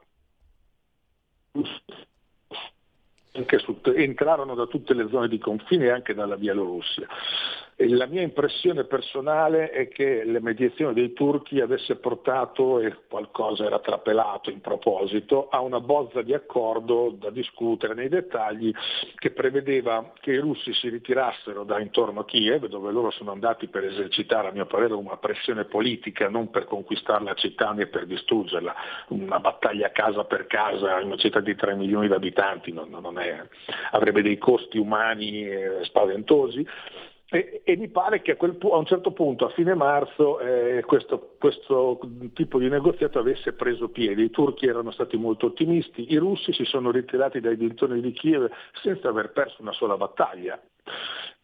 [3.58, 7.06] Su, entrarono da tutte le zone di confine e anche dalla Bielorussia.
[7.78, 13.80] La mia impressione personale è che le mediazioni dei turchi avesse portato, e qualcosa era
[13.80, 18.72] trapelato in proposito, a una bozza di accordo da discutere nei dettagli
[19.16, 23.66] che prevedeva che i russi si ritirassero da intorno a Kiev, dove loro sono andati
[23.66, 28.06] per esercitare, a mio parere, una pressione politica, non per conquistare la città né per
[28.06, 28.74] distruggerla,
[29.08, 33.18] una battaglia casa per casa in una città di 3 milioni di abitanti non, non
[33.18, 33.44] è,
[33.90, 36.64] avrebbe dei costi umani eh, spaventosi
[37.34, 40.84] e, e, mi pare che a, quel, a, un certo punto, a fine marzo, eh,
[40.86, 41.98] questo, questo,
[42.32, 44.22] tipo di negoziato avesse preso piede.
[44.22, 48.48] I turchi erano stati molto ottimisti, i russi si sono ritirati dai dintorni di Kiev
[48.80, 50.60] senza aver perso una sola battaglia.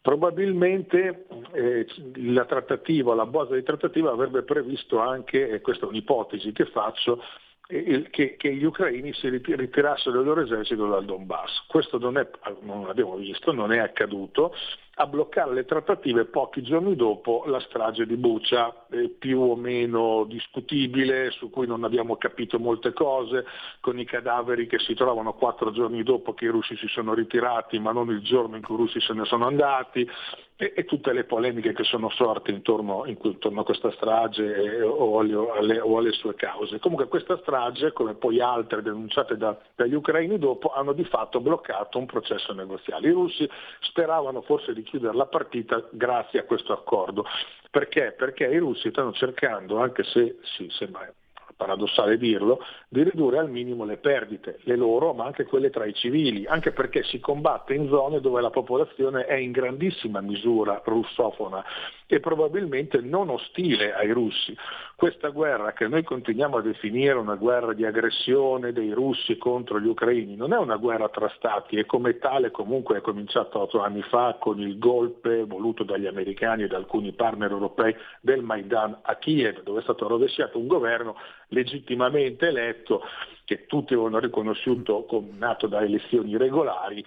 [0.01, 1.85] Probabilmente eh,
[2.15, 7.21] la trattativa, la base di trattativa avrebbe previsto anche, e questa è un'ipotesi che faccio,
[8.09, 11.65] che, che, gli ucraini si ritirassero il loro esercito dal Donbass.
[11.67, 12.27] Questo non, è,
[12.61, 14.53] non l'abbiamo visto, non è accaduto.
[14.95, 20.25] A bloccare le trattative pochi giorni dopo la strage di Bucia, eh, più o meno
[20.25, 23.45] discutibile, su cui non abbiamo capito molte cose,
[23.79, 27.79] con i cadaveri che si trovano quattro giorni dopo che i russi si sono ritirati,
[27.79, 30.07] ma non il giorno in cui i russi se ne sono andati,
[30.61, 35.17] e, e tutte le polemiche che sono sorte intorno, intorno a questa strage eh, o,
[35.17, 36.77] alle, o, alle, sue cause.
[36.77, 41.97] Comunque questa strage, come poi altre denunciate da, dagli ucraini dopo, hanno di fatto bloccato
[41.97, 43.07] un processo negoziale.
[43.07, 43.49] I russi
[43.79, 47.25] speravano forse di chiudere la partita grazie a questo accordo.
[47.71, 48.13] Perché?
[48.15, 51.11] Perché i russi stanno cercando, anche se sì, sembra
[51.61, 52.59] paradossale dirlo,
[52.89, 56.71] di ridurre al minimo le perdite, le loro ma anche quelle tra i civili, anche
[56.71, 61.63] perché si combatte in zone dove la popolazione è in grandissima misura russofona
[62.07, 64.57] e probabilmente non ostile ai russi.
[64.95, 69.87] Questa guerra che noi continuiamo a definire una guerra di aggressione dei russi contro gli
[69.87, 74.01] ucraini non è una guerra tra stati e come tale comunque è cominciata otto anni
[74.03, 79.15] fa con il golpe voluto dagli americani e da alcuni partner europei del Maidan a
[79.15, 81.15] Kiev dove è stato rovesciato un governo
[81.51, 83.01] legittimamente eletto
[83.45, 87.05] che tutti avevano riconosciuto come nato da elezioni regolari.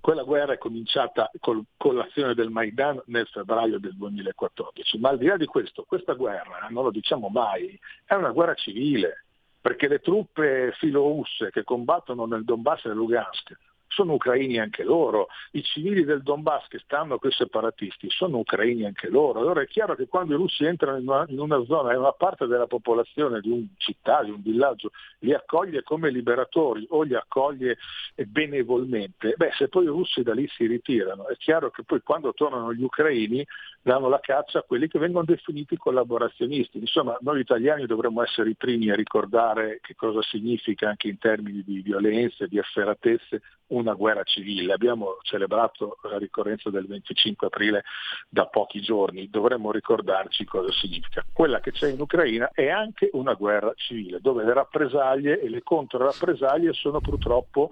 [0.00, 5.18] Quella guerra è cominciata col, con l'azione del Maidan nel febbraio del 2014, ma al
[5.18, 9.24] di là di questo, questa guerra, non lo diciamo mai, è una guerra civile,
[9.60, 13.56] perché le truppe filorusse che combattono nel Donbass e nel Lugansk
[13.96, 18.84] sono ucraini anche loro, i civili del Donbass che stanno con i separatisti sono ucraini
[18.84, 19.40] anche loro.
[19.40, 22.12] Allora è chiaro che quando i russi entrano in una, in una zona e una
[22.12, 24.90] parte della popolazione di una città, di un villaggio,
[25.20, 27.78] li accoglie come liberatori o li accoglie
[28.26, 32.34] benevolmente, beh se poi i russi da lì si ritirano, è chiaro che poi quando
[32.34, 33.46] tornano gli ucraini
[33.80, 36.78] danno la caccia a quelli che vengono definiti collaborazionisti.
[36.78, 41.62] Insomma, noi italiani dovremmo essere i primi a ricordare che cosa significa anche in termini
[41.64, 44.72] di violenze, di efferatezze, una guerra civile.
[44.72, 47.84] Abbiamo celebrato la ricorrenza del 25 aprile
[48.28, 51.24] da pochi giorni, dovremmo ricordarci cosa significa.
[51.32, 55.62] Quella che c'è in Ucraina è anche una guerra civile, dove le rappresaglie e le
[55.62, 57.70] controrappresaglie sono purtroppo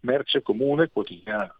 [0.00, 1.54] merce comune quotidiana.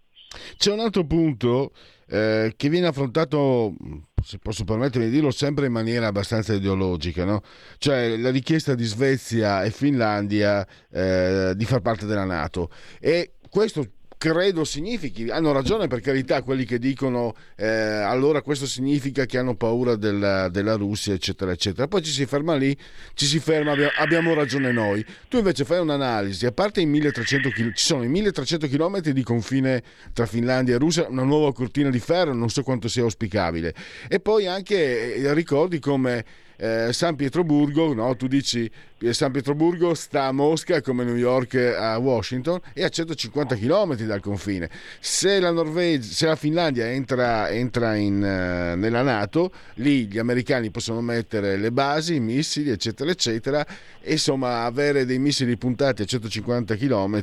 [0.57, 1.73] C'è un altro punto
[2.09, 3.75] eh, che viene affrontato,
[4.23, 7.43] se posso permettermi di dirlo, sempre in maniera abbastanza ideologica, no?
[7.79, 12.71] cioè la richiesta di Svezia e Finlandia eh, di far parte della Nato.
[13.01, 13.89] E questo
[14.19, 19.55] credo significhi, hanno ragione per carità quelli che dicono eh, allora questo significa che hanno
[19.55, 22.77] paura della, della, Russia eccetera eccetera, poi ci si ferma lì,
[23.13, 27.73] ci si ferma, abbiamo ragione noi, tu invece fai un'analisi, a parte i 1300 km,
[27.75, 32.01] ci sono i 1300 km di confine tra Finlandia e Russia, una nuova cortina di
[32.01, 33.73] ferro, non so quanto sia auspicabile,
[34.09, 36.25] e poi anche eh, ricordi come
[36.57, 38.15] eh, San Pietroburgo, no?
[38.17, 42.89] tu dici eh, San Pietroburgo sta a Mosca come New York a Washington e a
[42.89, 44.71] 150 km dal confine.
[45.01, 50.71] Se la, Norvegia, se la Finlandia entra, entra in, uh, nella Nato, lì gli americani
[50.71, 53.67] possono mettere le basi, i missili, eccetera, eccetera,
[54.01, 57.23] e insomma avere dei missili puntati a 150 km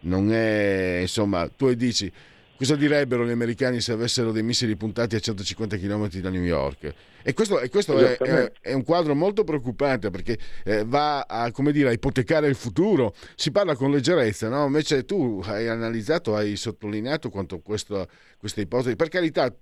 [0.00, 2.10] non è, insomma, tu dici
[2.58, 6.92] cosa direbbero gli americani se avessero dei missili puntati a 150 km da New York?
[7.22, 11.52] E questo, e questo è, è, è, un quadro molto preoccupante perché eh, va a,
[11.70, 13.14] dire, a, ipotecare il futuro.
[13.36, 14.66] Si parla con leggerezza, no?
[14.66, 19.54] invece tu hai analizzato, hai sottolineato quanto questo, questa ipotesi, per carità,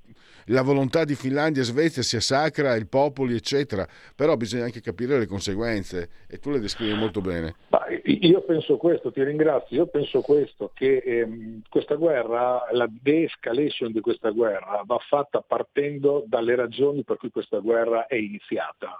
[0.46, 5.18] la volontà di Finlandia e Svezia sia sacra, il popolo, eccetera, però bisogna anche capire
[5.18, 7.54] le conseguenze e tu le descrivi molto bene.
[8.04, 14.00] io penso questo, ti ringrazio, io penso questo, che ehm, questa guerra, la de-escalation di
[14.00, 18.98] questa guerra va fatta partendo dalle ragioni per cui questa guerra è iniziata,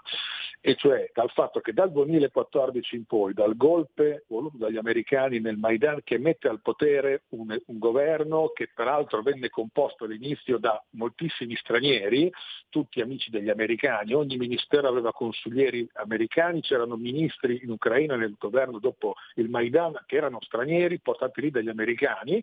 [0.59, 5.57] e cioè dal fatto che dal 2014 in poi, dal golpe voluto dagli americani nel
[5.57, 11.55] Maidan che mette al potere un, un governo che peraltro venne composto all'inizio da moltissimi
[11.55, 12.31] stranieri,
[12.69, 18.79] tutti amici degli americani, ogni ministero aveva consiglieri americani, c'erano ministri in Ucraina nel governo
[18.79, 22.41] dopo il Maidan che erano stranieri portati lì dagli americani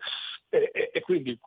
[0.48, 1.38] e, e, e quindi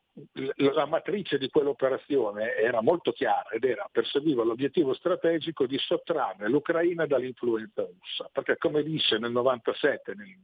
[0.56, 7.06] la matrice di quell'operazione era molto chiara ed era perseguiva l'obiettivo strategico di sottrarre l'Ucraina
[7.06, 10.38] dall'influenza russa, perché come disse nel 97 nel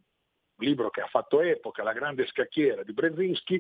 [0.58, 3.60] libro che ha fatto epoca, La grande scacchiera di Brzezinski,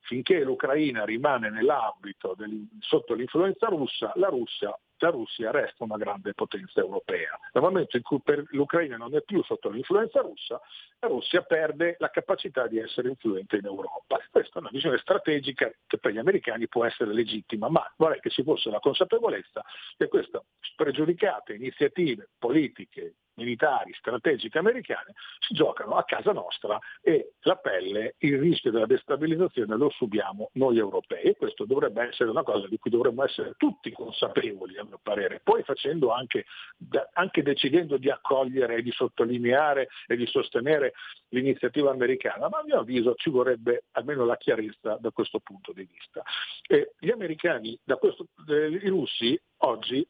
[0.00, 6.32] finché l'Ucraina rimane nell'ambito del, sotto l'influenza russa, la Russia la Russia resta una grande
[6.32, 7.38] potenza europea.
[7.52, 10.58] Nel momento in cui l'Ucraina non è più sotto l'influenza russa,
[11.00, 14.18] la Russia perde la capacità di essere influente in Europa.
[14.30, 18.30] Questa è una visione strategica che per gli americani può essere legittima, ma vorrei che
[18.30, 19.62] ci fosse la consapevolezza
[19.96, 27.56] che queste spregiudicate iniziative politiche, militari strategiche americane si giocano a casa nostra e la
[27.56, 32.66] pelle, il rischio della destabilizzazione lo subiamo noi europei e questo dovrebbe essere una cosa
[32.68, 36.44] di cui dovremmo essere tutti consapevoli a mio parere, poi facendo anche,
[37.14, 40.92] anche decidendo di accogliere e di sottolineare e di sostenere
[41.28, 45.86] l'iniziativa americana, ma a mio avviso ci vorrebbe almeno la chiarezza da questo punto di
[45.90, 46.22] vista.
[46.66, 50.06] E gli americani, questo, eh, i russi oggi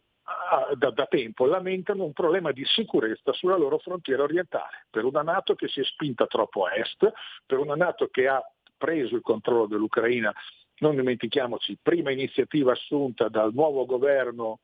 [0.74, 5.54] da, da, tempo lamentano un problema di sicurezza sulla loro frontiera orientale, per una Nato
[5.54, 7.12] che si è spinta troppo a est,
[7.44, 8.42] per una Nato che ha
[8.76, 10.32] preso il controllo dell'Ucraina,
[10.78, 14.60] non dimentichiamoci, prima iniziativa assunta dal nuovo governo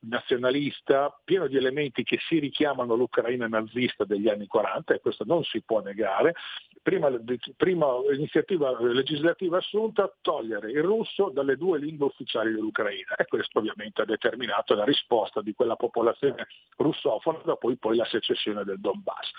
[0.00, 5.42] nazionalista, pieno di elementi che si richiamano all'Ucraina nazista degli anni 40 e questo non
[5.44, 6.34] si può negare.
[6.82, 7.10] Prima,
[7.56, 14.02] prima iniziativa legislativa assunta, togliere il russo dalle due lingue ufficiali dell'Ucraina e questo ovviamente
[14.02, 16.46] ha determinato la risposta di quella popolazione
[16.76, 19.30] russofona dopo poi la secessione del Donbass.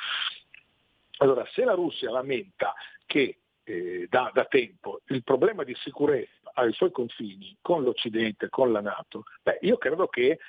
[1.17, 2.73] Allora, se la Russia lamenta
[3.05, 8.71] che eh, da, da, tempo il problema di sicurezza ai suoi confini con l'Occidente, con
[8.71, 10.39] la Nato, beh, io credo che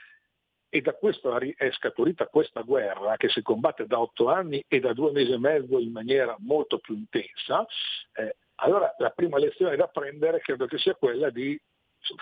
[0.75, 4.95] e da questo è scaturita questa guerra che si combatte da otto anni e da
[4.95, 7.67] due mesi e mezzo in maniera molto più intensa,
[8.15, 11.61] eh, allora la prima lezione da prendere credo che sia quella di,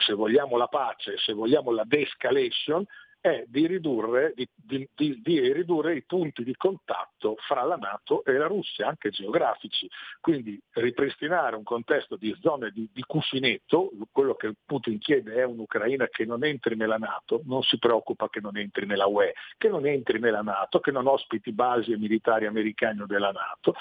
[0.05, 2.85] se vogliamo la pace, se vogliamo la de-escalation,
[3.21, 8.25] è di ridurre, di, di, di, di ridurre, i punti di contatto fra la Nato
[8.25, 9.89] e la Russia, anche geografici.
[10.21, 16.25] Quindi ripristinare un contesto di zone di, cuscinetto, quello che Putin chiede è un'Ucraina che
[16.25, 20.19] non entri nella Nato, non si preoccupa che non entri nella UE, che non entri
[20.19, 23.75] nella Nato, che non ospiti basi militari americani o della Nato.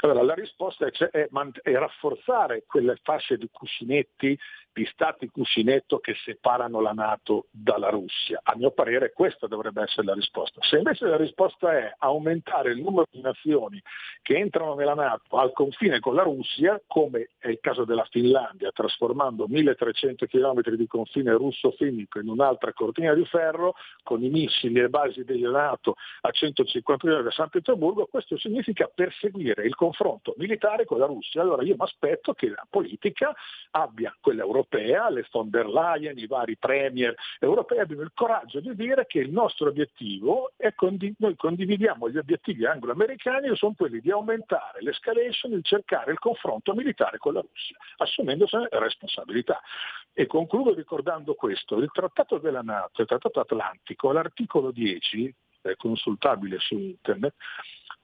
[0.00, 1.28] Allora la risposta è, è,
[1.62, 4.38] è rafforzare quelle fasce di cuscinetti
[4.74, 8.40] di stati cuscinetto che separano la Nato dalla Russia.
[8.42, 10.60] A mio parere questa dovrebbe essere la risposta.
[10.62, 13.80] Se invece la risposta è aumentare il numero di nazioni
[14.22, 18.70] che entrano nella Nato al confine con la Russia, come è il caso della Finlandia,
[18.72, 24.88] trasformando 1300 km di confine russo-finnico in un'altra cortina di ferro, con i missili e
[24.88, 30.84] basi della Nato a 150 km da San Pietroburgo, questo significa perseguire il confronto militare
[30.84, 31.40] con la Russia.
[31.40, 33.34] Allora io mi aspetto che la politica
[33.72, 38.74] abbia quella europea, le von der Leyen, i vari premier europei abbiano il coraggio di
[38.74, 44.10] dire che il nostro obiettivo è condiv- noi condividiamo gli obiettivi anglo-americani sono quelli di
[44.10, 49.60] aumentare l'escalation, il cercare il confronto militare con la Russia, assumendosene responsabilità.
[50.12, 56.58] E concludo ricordando questo, il trattato della Nato, il trattato atlantico, l'articolo 10, è consultabile
[56.58, 57.34] su internet,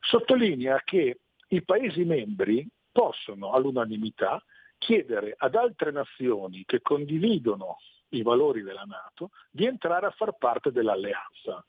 [0.00, 4.42] sottolinea che i Paesi membri possono all'unanimità
[4.78, 7.78] chiedere ad altre nazioni che condividono
[8.10, 11.64] i valori della Nato di entrare a far parte dell'alleanza.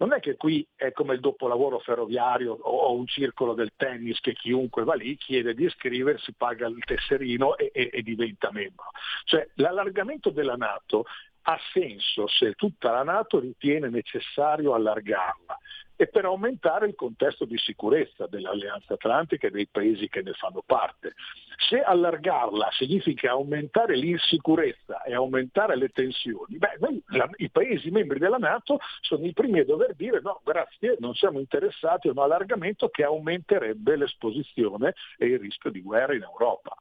[0.00, 4.32] Non è che qui è come il dopolavoro ferroviario o un circolo del tennis che
[4.32, 8.90] chiunque va lì chiede di iscriversi, paga il tesserino e, e, e diventa membro.
[9.24, 11.04] Cioè l'allargamento della Nato
[11.50, 15.58] ha senso se tutta la Nato ritiene necessario allargarla
[15.96, 20.62] e per aumentare il contesto di sicurezza dell'Alleanza Atlantica e dei paesi che ne fanno
[20.64, 21.14] parte.
[21.56, 28.18] Se allargarla significa aumentare l'insicurezza e aumentare le tensioni, beh, noi, la, i paesi membri
[28.18, 32.18] della Nato sono i primi a dover dire no, grazie, non siamo interessati a un
[32.18, 36.76] allargamento che aumenterebbe l'esposizione e il rischio di guerra in Europa.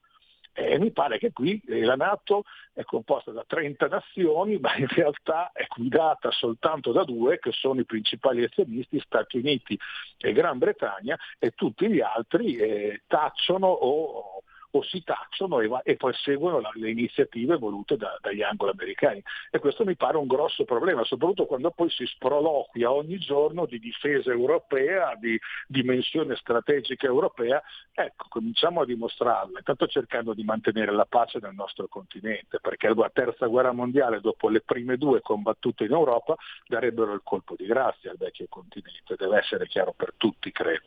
[0.60, 4.88] E mi pare che qui eh, la Nato è composta da 30 nazioni, ma in
[4.88, 9.78] realtà è guidata soltanto da due, che sono i principali azionisti, Stati Uniti
[10.18, 14.42] e Gran Bretagna, e tutti gli altri eh, tacciono o
[14.78, 19.22] o si tacciono e, va, e poi seguono la, le iniziative volute da, dagli anglo-americani.
[19.52, 23.80] E questo mi pare un grosso problema, soprattutto quando poi si sproloquia ogni giorno di
[23.80, 27.62] difesa europea, di dimensione strategica europea.
[27.94, 33.10] Ecco, cominciamo a dimostrarla, intanto cercando di mantenere la pace nel nostro continente, perché la
[33.14, 36.36] terza guerra mondiale, dopo le prime due combattute in Europa,
[36.68, 39.16] darebbero il colpo di grazia al vecchio continente.
[39.16, 40.86] Deve essere chiaro per tutti, credo.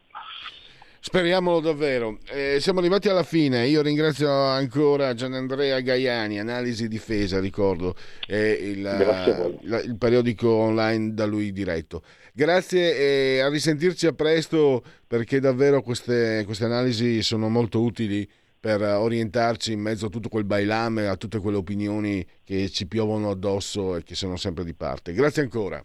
[1.03, 2.18] Speriamolo davvero.
[2.30, 3.66] Eh, siamo arrivati alla fine.
[3.66, 7.94] Io ringrazio ancora Gianandrea Gaiani, Analisi Difesa, ricordo,
[8.26, 12.03] eh, il, la, il, periodico online da lui diretto.
[12.34, 18.28] Grazie e a risentirci a presto perché davvero queste, queste analisi sono molto utili
[18.61, 23.30] per orientarci in mezzo a tutto quel bailame, a tutte quelle opinioni che ci piovono
[23.30, 25.14] addosso e che sono sempre di parte.
[25.14, 25.82] Grazie ancora.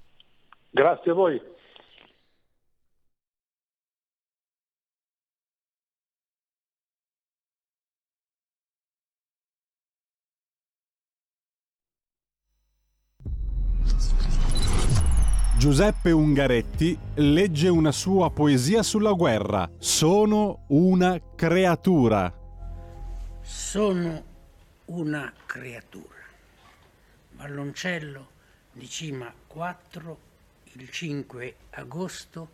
[0.72, 1.42] Grazie a voi.
[15.58, 19.72] Giuseppe Ungaretti legge una sua poesia sulla guerra.
[19.80, 22.30] Sono una creatura.
[23.42, 24.26] Sono
[24.86, 26.24] una creatura.
[27.32, 28.28] Balloncello
[28.74, 30.20] di Cima 4,
[30.74, 32.50] il 5 agosto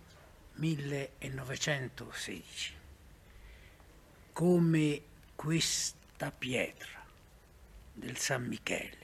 [0.53, 2.73] 1916.
[4.31, 5.01] Come
[5.33, 7.03] questa pietra
[7.93, 8.97] del San Michele,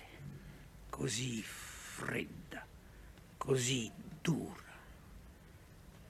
[0.87, 2.63] così fredda,
[3.47, 3.89] così
[4.21, 4.77] dura,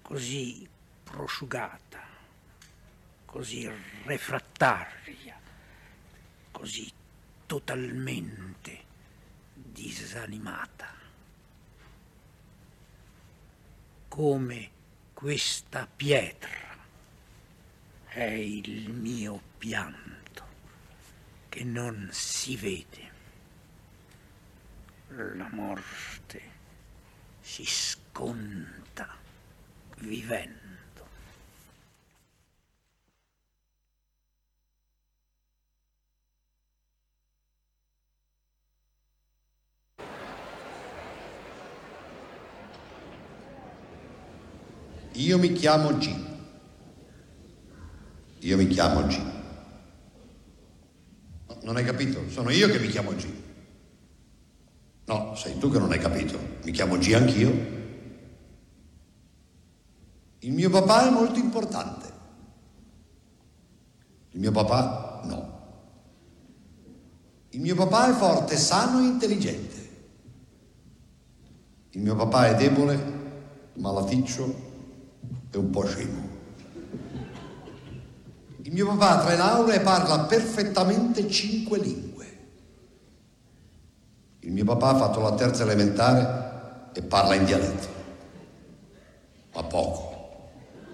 [0.01, 0.67] così
[1.03, 2.03] prosciugata,
[3.25, 3.69] così
[4.05, 5.39] refrattaria,
[6.49, 6.91] così
[7.45, 8.83] totalmente
[9.53, 10.91] disanimata.
[14.07, 14.71] Come
[15.13, 16.75] questa pietra
[18.07, 20.43] è il mio pianto
[21.49, 23.11] che non si vede.
[25.09, 26.16] La morte
[27.47, 29.07] si sconta
[29.99, 30.65] vivendo.
[45.13, 46.13] Io mi chiamo G.
[48.39, 49.17] Io mi chiamo G.
[51.47, 52.29] No, non hai capito?
[52.29, 53.46] Sono io che mi chiamo G.
[55.07, 56.37] No, sei tu che non hai capito.
[56.63, 57.75] Mi chiamo G anch'io.
[60.39, 62.13] Il mio papà è molto importante.
[64.31, 65.55] Il mio papà no.
[67.51, 69.75] Il mio papà è forte, sano e intelligente.
[71.91, 74.55] Il mio papà è debole, malaticcio
[75.49, 76.35] e un po' scemo.
[78.61, 82.16] Il mio papà ha tre lauree e parla perfettamente cinque lingue.
[84.47, 87.87] Il mio papà ha fatto la terza elementare e parla in dialetto,
[89.53, 90.39] ma poco,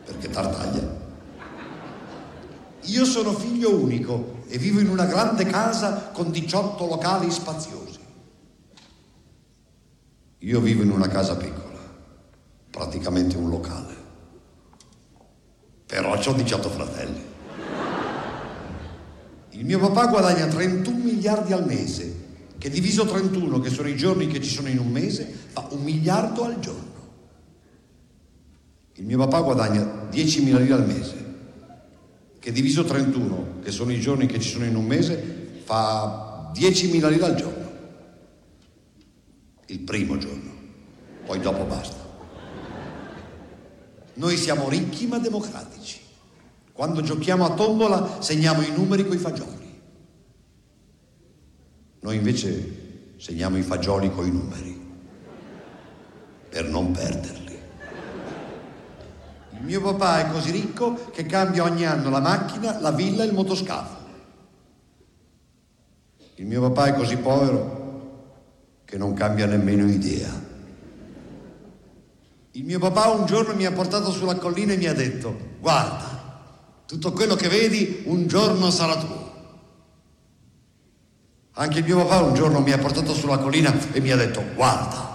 [0.04, 0.82] perché tartaglia.
[2.82, 8.00] Io sono figlio unico e vivo in una grande casa con 18 locali spaziosi.
[10.40, 11.78] Io vivo in una casa piccola,
[12.72, 13.96] praticamente un locale.
[15.86, 17.24] Però ho 18 fratelli.
[19.52, 22.23] Il mio papà guadagna 31 miliardi al mese,
[22.64, 25.84] che diviso 31, che sono i giorni che ci sono in un mese, fa un
[25.84, 26.92] miliardo al giorno.
[28.94, 31.36] Il mio papà guadagna 10.000 lire al mese,
[32.40, 37.10] che diviso 31, che sono i giorni che ci sono in un mese, fa 10.000
[37.10, 37.72] lire al giorno.
[39.66, 40.52] Il primo giorno,
[41.26, 41.98] poi dopo basta.
[44.14, 46.00] Noi siamo ricchi ma democratici.
[46.72, 49.63] Quando giochiamo a tombola segniamo i numeri coi fagioli.
[52.04, 54.82] Noi invece segniamo i fagioli coi numeri
[56.50, 57.58] per non perderli.
[59.52, 63.28] Il mio papà è così ricco che cambia ogni anno la macchina, la villa e
[63.28, 64.02] il motoscafo.
[66.36, 67.82] Il mio papà è così povero
[68.84, 70.30] che non cambia nemmeno idea.
[72.52, 76.84] Il mio papà un giorno mi ha portato sulla collina e mi ha detto, guarda,
[76.86, 79.33] tutto quello che vedi un giorno sarà tuo.
[81.56, 85.13] Anche mio papà un giorno mi ha portato sulla collina e mi ha detto, guarda,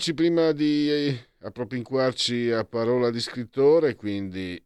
[0.00, 4.60] formulaici prima di eh, appropinquarci a parola di scrittore, quindi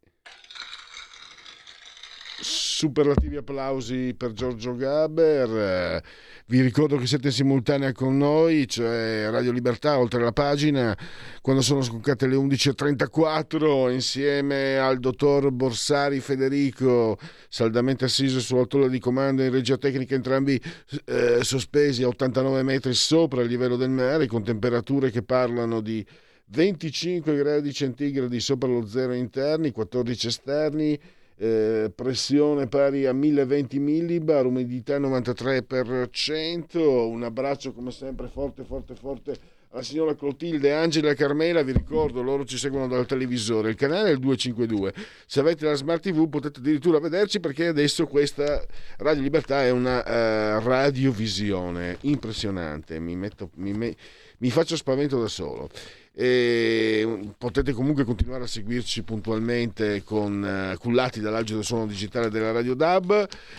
[2.85, 6.03] superlativi applausi per Giorgio Gaber.
[6.45, 10.95] Vi ricordo che siete in simultanea con noi, cioè Radio Libertà, oltre la pagina,
[11.41, 17.17] quando sono scoccate le 11.34, insieme al dottor Borsari Federico,
[17.49, 20.61] saldamente assiso sulla tolla di comando in regia tecnica, entrambi
[21.07, 26.05] eh, sospesi a 89 metri sopra il livello del mare, con temperature che parlano di
[26.49, 31.01] 25 gradi centigradi sopra lo zero interni, 14 esterni,
[31.37, 36.79] eh, pressione pari a 1020 millibar, umidità 93%.
[36.79, 39.37] Un abbraccio come sempre forte, forte, forte
[39.75, 41.63] alla signora Clotilde, Angela e Carmela.
[41.63, 43.71] Vi ricordo, loro ci seguono dal televisore.
[43.71, 44.95] Il canale è il 252.
[45.27, 48.65] Se avete la smart TV potete addirittura vederci perché adesso questa
[48.99, 53.01] Radio Libertà è una uh, radiovisione impressionante.
[53.01, 53.97] Mi, metto, mi, me,
[54.39, 55.69] mi faccio spavento da solo.
[56.17, 62.53] E potete comunque continuare a seguirci puntualmente con uh, cullati dall'agio del suono digitale della
[62.53, 63.11] Radio DAB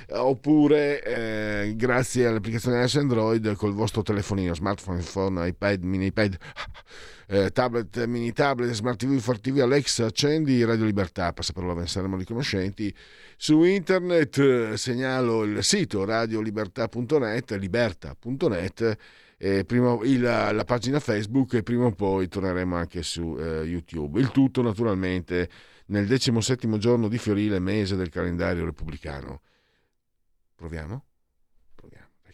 [0.08, 6.38] eh, oppure eh, grazie all'applicazione S Android col vostro telefonino, smartphone, phone, iPad, mini iPad.
[7.28, 11.86] Eh, tablet, mini tablet, smart TV, Far TV, Alexa, accendi Radio Libertà, passa per la
[11.88, 12.94] saremo riconoscenti.
[13.36, 18.98] Su internet eh, segnalo il sito radiolibertà.net, liberta.net
[19.46, 24.20] eh, prima, il, la pagina Facebook e prima o poi torneremo anche su eh, YouTube.
[24.20, 25.48] Il tutto naturalmente
[25.88, 29.42] nel decimo settimo giorno di Fiorile, mese del calendario repubblicano.
[30.56, 31.06] Proviamo?
[31.76, 32.34] Proviamo, dai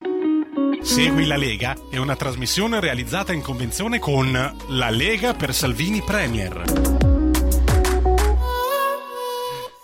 [0.00, 0.82] proviamo.
[0.82, 7.09] Segui la Lega è una trasmissione realizzata in convenzione con La Lega per Salvini Premier.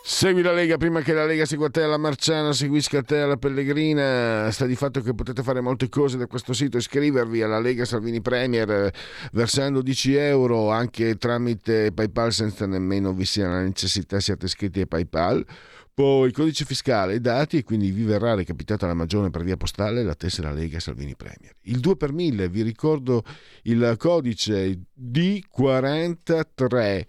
[0.08, 4.48] Segui la Lega prima che la Lega segua te alla Marciana, seguisca te alla Pellegrina.
[4.52, 8.20] Sta di fatto che potete fare molte cose da questo sito, iscrivervi alla Lega Salvini
[8.20, 8.92] Premier
[9.32, 14.86] versando 10 euro anche tramite PayPal senza nemmeno vi sia la necessità siate iscritti a
[14.86, 15.44] PayPal.
[15.92, 20.04] Poi codice fiscale e dati e quindi vi verrà recapitata la maggiore per via postale
[20.04, 21.52] la tessera Lega Salvini Premier.
[21.62, 23.24] Il 2 per 1000, vi ricordo
[23.62, 27.02] il codice D43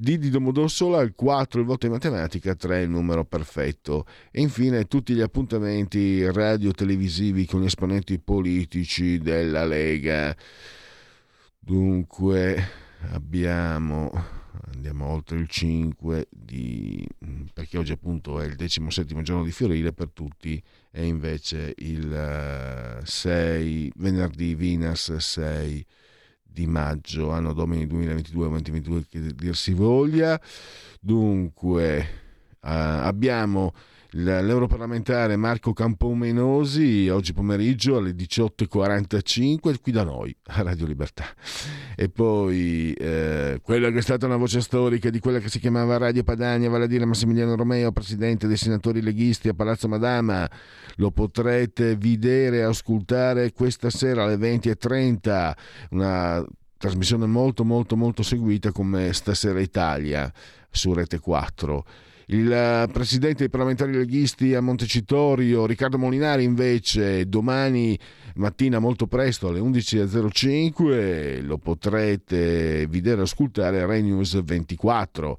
[0.00, 4.06] D di Domodossola, il 4 il voto in matematica, 3 il numero perfetto.
[4.30, 10.36] E infine tutti gli appuntamenti radio-televisivi con gli esponenti politici della Lega.
[11.58, 12.64] Dunque
[13.10, 14.12] abbiamo,
[14.72, 17.04] andiamo oltre il 5 di,
[17.52, 23.86] perché oggi appunto è il 17 giorno di Fiorile per tutti e invece il 6
[23.86, 25.84] eh, venerdì Vinas 6
[26.58, 30.40] di maggio, anno domini 2022-2022 che dir si voglia.
[31.00, 32.06] Dunque, eh,
[32.60, 33.72] abbiamo
[34.12, 41.26] l'europarlamentare Marco Campomenosi oggi pomeriggio alle 18.45 qui da noi a Radio Libertà.
[41.94, 45.98] E poi eh, quella che è stata una voce storica di quella che si chiamava
[45.98, 50.48] Radio Padania vale a dire Massimiliano Romeo presidente dei senatori leghisti a Palazzo Madama.
[50.96, 55.52] Lo potrete vedere e ascoltare questa sera alle 20.30
[55.90, 56.44] una
[56.78, 60.32] trasmissione molto molto molto seguita come Stasera Italia
[60.70, 61.84] su Rete 4
[62.30, 67.98] il eh, presidente dei parlamentari leghisti a Montecitorio, Riccardo Molinari, invece, domani
[68.34, 75.38] mattina molto presto alle 11.05 lo potrete vedere e ascoltare a Rai News 24.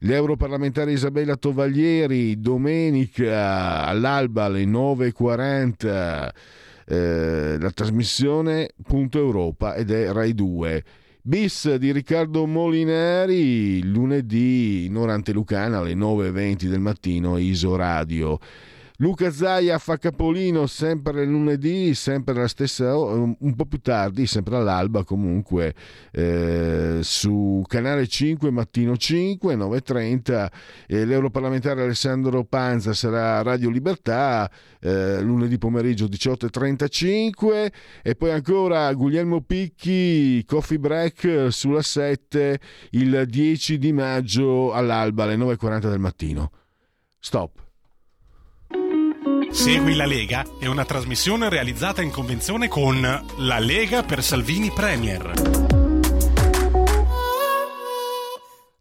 [0.00, 6.30] L'europarlamentare Isabella Tovaglieri, domenica all'alba alle 9.40.
[6.86, 10.84] Eh, la trasmissione Punto Europa ed è Rai 2
[11.22, 18.38] Bis di Riccardo Molinari, lunedì in ora antelucana alle 9.20 del mattino, Iso Radio.
[19.00, 25.04] Luca Zaia fa capolino sempre lunedì, sempre la stessa un po' più tardi, sempre all'alba
[25.04, 25.74] comunque,
[26.12, 30.52] eh, su Canale 5, Mattino 5, 9.30.
[30.86, 37.72] Eh, l'europarlamentare Alessandro Panza sarà a Radio Libertà, eh, lunedì pomeriggio 18.35
[38.02, 45.36] e poi ancora Guglielmo Picchi, Coffee Break sulla 7 il 10 di maggio all'alba alle
[45.36, 46.50] 9.40 del mattino.
[47.18, 47.68] Stop.
[49.52, 55.32] Segui la Lega è una trasmissione realizzata in convenzione con La Lega per Salvini Premier.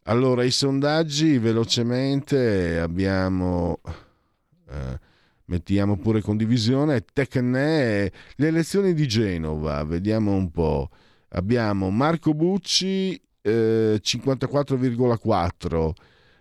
[0.03, 3.81] Allora, i sondaggi velocemente abbiamo.
[4.69, 4.99] Eh,
[5.45, 7.03] mettiamo pure condivisione.
[7.13, 10.89] Tecne, le elezioni di Genova, vediamo un po'.
[11.29, 15.91] Abbiamo Marco Bucci eh, 54,4,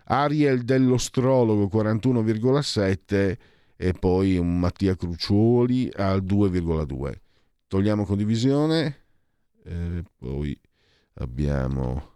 [0.05, 3.37] Ariel dell'Ostrologo 41,7
[3.81, 7.13] e poi un Mattia Crucioli al 2,2.
[7.65, 8.97] Togliamo condivisione,
[9.63, 10.59] e poi
[11.13, 12.15] abbiamo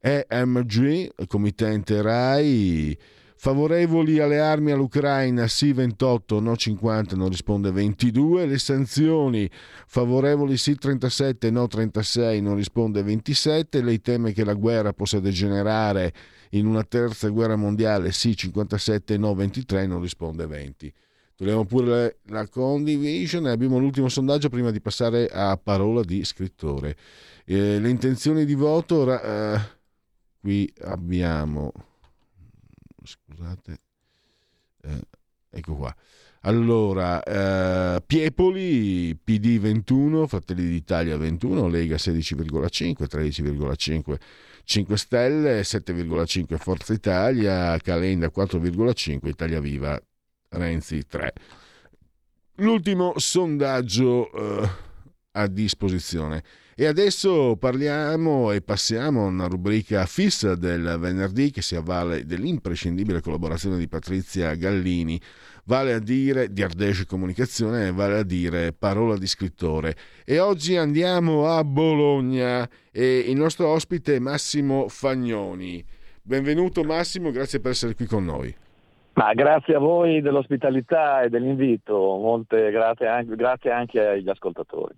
[0.00, 2.98] EMG, committente RAI,
[3.38, 8.46] Favorevoli alle armi all'Ucraina sì 28, no 50, non risponde 22.
[8.46, 9.48] Le sanzioni
[9.86, 13.82] favorevoli sì 37, no 36, non risponde 27.
[13.82, 16.14] Lei teme che la guerra possa degenerare
[16.50, 20.92] in una terza guerra mondiale sì 57, no 23, non risponde 20.
[21.36, 26.96] Togliamo pure la condivision e abbiamo l'ultimo sondaggio prima di passare a parola di scrittore.
[27.44, 29.60] Eh, le intenzioni di voto, eh,
[30.40, 31.72] qui abbiamo
[33.06, 33.80] scusate,
[34.82, 35.00] eh,
[35.50, 35.94] ecco qua.
[36.42, 44.16] Allora, eh, Piepoli, PD 21, Fratelli d'Italia 21, Lega 16,5, 13,5,
[44.66, 50.00] 5 Stelle, 7,5 Forza Italia, Calenda 4,5, Italia Viva,
[50.48, 51.32] Renzi 3.
[52.56, 54.68] L'ultimo sondaggio eh,
[55.30, 56.42] a disposizione.
[56.74, 63.20] E adesso parliamo e passiamo a una rubrica fissa del venerdì che si avvale dell'imprescindibile
[63.20, 65.18] collaborazione di Patrizia Gallini,
[65.66, 69.94] vale a dire di Ardesce Comunicazione, vale a dire parola di scrittore.
[70.24, 75.84] E oggi andiamo a Bologna e il nostro ospite è Massimo Fagnoni.
[76.22, 78.54] Benvenuto Massimo, grazie per essere qui con noi.
[79.14, 84.94] Ma grazie a voi dell'ospitalità e dell'invito, molte grazie anche, grazie anche agli ascoltatori.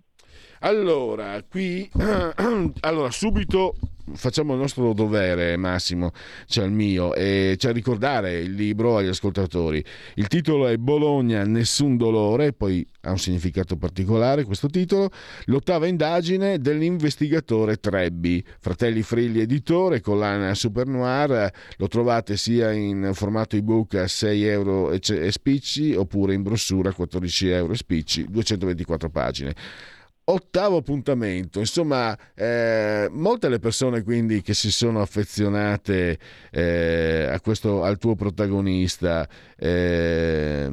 [0.61, 1.89] Allora, qui,
[2.81, 3.75] allora, subito
[4.13, 6.11] facciamo il nostro dovere, Massimo,
[6.45, 9.83] cioè il mio, e cioè ricordare il libro agli ascoltatori.
[10.15, 15.09] Il titolo è Bologna, nessun dolore, poi ha un significato particolare questo titolo.
[15.45, 23.55] L'ottava indagine dell'investigatore Trebbi, Fratelli Frilli editore, collana Super Noir, lo trovate sia in formato
[23.55, 29.09] ebook a 6 euro e spicci oppure in brossura a 14 euro e spicci, 224
[29.09, 29.55] pagine
[30.31, 36.19] ottavo appuntamento, insomma, eh, molte le persone quindi che si sono affezionate
[36.51, 39.27] eh, questo, al tuo protagonista,
[39.57, 40.69] eh,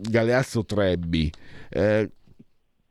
[0.00, 1.30] Galeazzo Trebbi,
[1.68, 2.10] eh,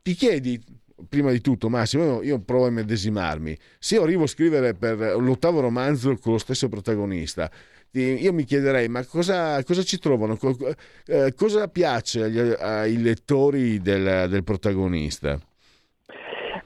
[0.02, 0.62] ti chiedi
[1.08, 3.56] prima di tutto, Massimo, io provo a medesimarmi.
[3.78, 7.50] Se io arrivo a scrivere per l'ottavo romanzo con lo stesso protagonista,
[7.92, 10.38] io mi chiederei ma cosa, cosa ci trovano,
[11.06, 15.40] eh, cosa piace ai lettori del, del protagonista?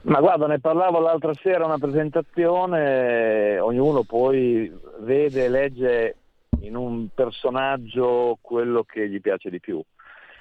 [0.05, 6.17] Ma guarda, ne parlavo l'altra sera a una presentazione, ognuno poi vede e legge
[6.59, 9.81] in un personaggio quello che gli piace di più.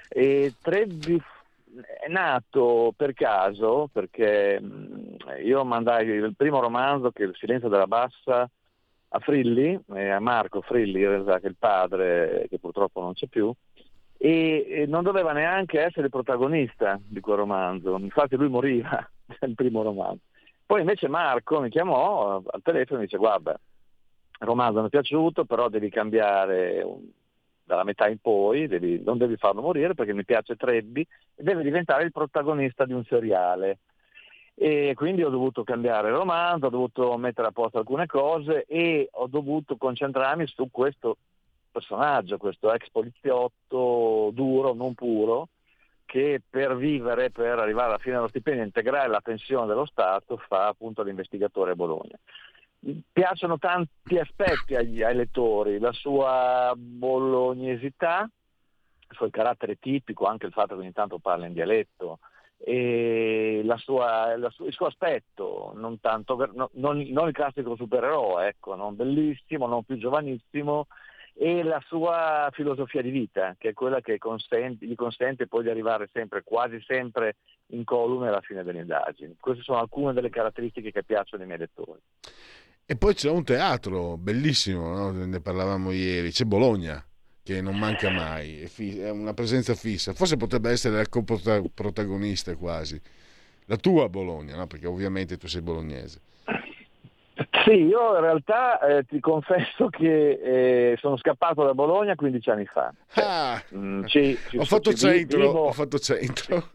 [0.08, 1.20] E Trebbi
[2.04, 4.60] è nato per caso, perché
[5.44, 8.50] io mandai il primo romanzo, che è Il silenzio della bassa,
[9.14, 13.28] a Frilli, a Marco Frilli, in realtà che è il padre, che purtroppo non c'è
[13.28, 13.52] più,
[14.16, 19.08] e non doveva neanche essere il protagonista di quel romanzo, infatti lui moriva
[19.40, 20.22] nel primo romanzo.
[20.64, 24.90] Poi invece Marco mi chiamò al telefono e mi dice guarda, il romanzo mi è
[24.90, 27.02] piaciuto, però devi cambiare un,
[27.64, 31.62] dalla metà in poi, devi, non devi farlo morire perché mi piace Trebbi e deve
[31.62, 33.78] diventare il protagonista di un seriale.
[34.54, 39.08] E quindi ho dovuto cambiare il romanzo, ho dovuto mettere a posto alcune cose e
[39.10, 41.16] ho dovuto concentrarmi su questo
[41.70, 45.48] personaggio, questo ex poliziotto duro, non puro,
[46.12, 50.66] che per vivere, per arrivare alla fine dello stipendio integrare la pensione dello Stato fa
[50.66, 52.18] appunto l'investigatore a Bologna.
[53.10, 58.28] Piacciono tanti aspetti agli, ai lettori, la sua bolognesità,
[59.08, 62.18] il suo carattere tipico, anche il fatto che ogni tanto parla in dialetto,
[62.58, 68.48] e la sua, la sua, il suo aspetto, non, tanto, non, non, il classico supereroe,
[68.48, 70.88] ecco, non bellissimo, non più giovanissimo,
[71.34, 75.70] e la sua filosofia di vita, che è quella che consente, gli consente poi di
[75.70, 77.36] arrivare sempre, quasi sempre
[77.68, 79.36] incolume alla fine delle indagini.
[79.40, 82.00] Queste sono alcune delle caratteristiche che piacciono ai miei lettori.
[82.84, 85.10] E poi c'è un teatro bellissimo, no?
[85.10, 87.02] ne parlavamo ieri, c'è Bologna
[87.42, 93.00] che non manca mai, è, una presenza fissa, forse potrebbe essere la coprotagonista quasi,
[93.64, 94.66] la tua Bologna, no?
[94.66, 96.20] perché ovviamente tu sei bolognese.
[97.64, 100.30] Sì, io in realtà eh, ti confesso che
[100.92, 102.92] eh, sono scappato da Bologna 15 anni fa.
[103.12, 105.66] Cioè, ah, mh, ci, ci, ho, fatto centro, vivo...
[105.66, 106.68] ho, fatto centro,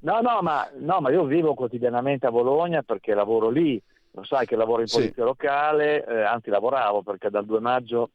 [0.00, 3.80] no, no ma, no, ma, io vivo quotidianamente a Bologna perché lavoro lì,
[4.12, 5.20] lo sai che lavoro in polizia sì.
[5.22, 8.10] locale, eh, anzi lavoravo perché dal 2 maggio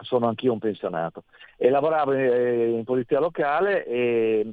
[0.00, 1.24] sono anch'io un pensionato.
[1.56, 4.52] E lavoravo eh, in polizia locale e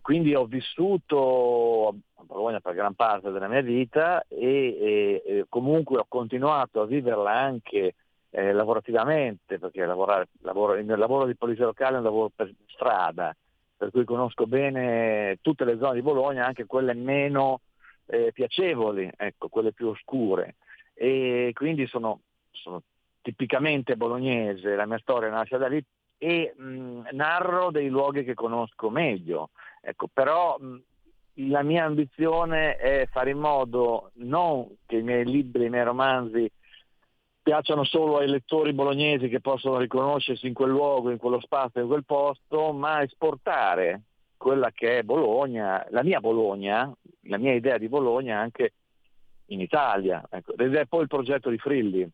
[0.00, 6.06] quindi ho vissuto a Bologna per gran parte della mia vita e, e, comunque ho
[6.06, 7.94] continuato a viverla anche
[8.30, 13.34] eh, lavorativamente, perché lavorare, lavoro, il lavoro di polizia locale è un lavoro per strada,
[13.76, 17.60] per cui conosco bene tutte le zone di Bologna, anche quelle meno
[18.06, 20.56] eh, piacevoli, ecco, quelle più oscure.
[20.94, 22.82] E quindi sono, sono
[23.22, 25.82] tipicamente bolognese, la mia storia nasce da lì
[26.18, 29.50] e mh, narro dei luoghi che conosco meglio.
[29.80, 30.82] Ecco, però mh,
[31.48, 36.50] la mia ambizione è fare in modo non che i miei libri, i miei romanzi
[37.42, 41.88] piacciono solo ai lettori bolognesi che possono riconoscersi in quel luogo, in quello spazio, in
[41.88, 44.02] quel posto, ma esportare
[44.36, 48.74] quella che è Bologna, la mia Bologna, la mia idea di Bologna anche
[49.46, 50.26] in Italia.
[50.30, 50.56] Ecco.
[50.56, 52.08] Ed è poi il progetto di Frilli,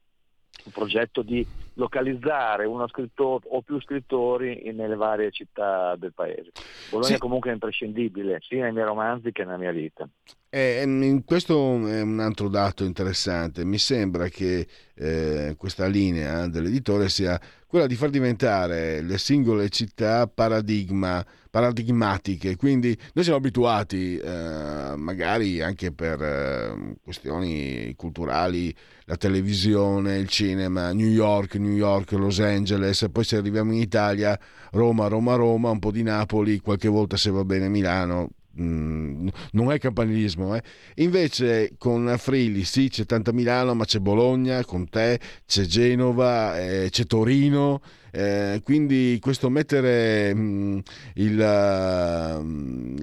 [0.67, 6.51] un progetto di localizzare uno scrittore o più scrittori nelle varie città del paese.
[6.91, 7.19] Bologna sì.
[7.19, 10.09] comunque è imprescindibile, sia nei miei romanzi che nella mia vita.
[10.49, 11.55] Eh, questo
[11.87, 13.65] è un altro dato interessante.
[13.65, 20.27] Mi sembra che eh, questa linea dell'editore sia quella di far diventare le singole città
[20.29, 22.57] paradigma, paradigmatiche.
[22.57, 28.75] Quindi noi siamo abituati, eh, magari anche per eh, questioni culturali,
[29.07, 34.39] la televisione, il cinema, New York, New York, Los Angeles, poi se arriviamo in Italia,
[34.73, 38.31] Roma, Roma, Roma, un po' di Napoli, qualche volta se va bene Milano,
[38.61, 40.55] Mm, non è campanilismo.
[40.57, 40.63] Eh.
[40.97, 46.89] Invece con Frilli sì, c'è tanta Milano, ma c'è Bologna, con te c'è Genova, eh,
[46.91, 47.81] c'è Torino.
[48.13, 50.79] Eh, quindi questo mettere mh, mm,
[51.17, 52.43] il, uh,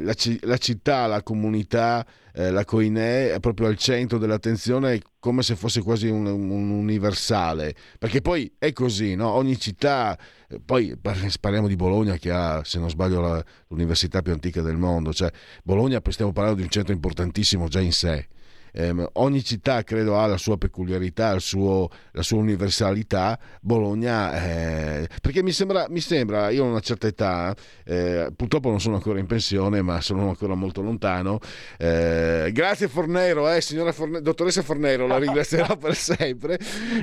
[0.03, 5.55] la, la, città, la comunità, eh, la Coinè è proprio al centro dell'attenzione come se
[5.55, 9.29] fosse quasi un, un universale, perché poi è così, no?
[9.29, 10.17] ogni città
[10.65, 15.13] poi parliamo di Bologna che ha, se non sbaglio, la, l'università più antica del mondo.
[15.13, 15.31] Cioè,
[15.63, 18.27] Bologna, stiamo parlando di un centro importantissimo già in sé.
[18.73, 23.37] Eh, ogni città credo ha la sua peculiarità, suo, la sua universalità.
[23.61, 27.55] Bologna, eh, perché mi sembra, mi sembra, io ho una certa età,
[27.85, 31.39] eh, purtroppo non sono ancora in pensione, ma sono ancora molto lontano.
[31.77, 36.57] Eh, grazie Fornero, eh, signora Forne- dottoressa Fornero, la ringrazierò per sempre.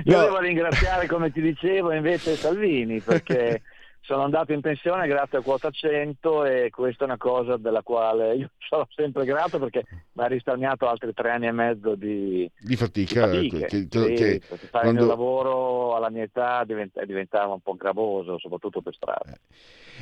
[0.04, 0.22] Io no.
[0.22, 3.62] devo ringraziare, come ti dicevo, invece Salvini, perché
[4.11, 8.34] sono andato in pensione grazie a quota 100 e questa è una cosa della quale
[8.34, 9.84] io sono sempre grato perché
[10.14, 13.28] mi ha risparmiato altri tre anni e mezzo di, di fatica.
[13.28, 15.02] Di che, sì, che fare quando...
[15.02, 19.32] il lavoro alla mia età diventava un po' gravoso, soprattutto per strada.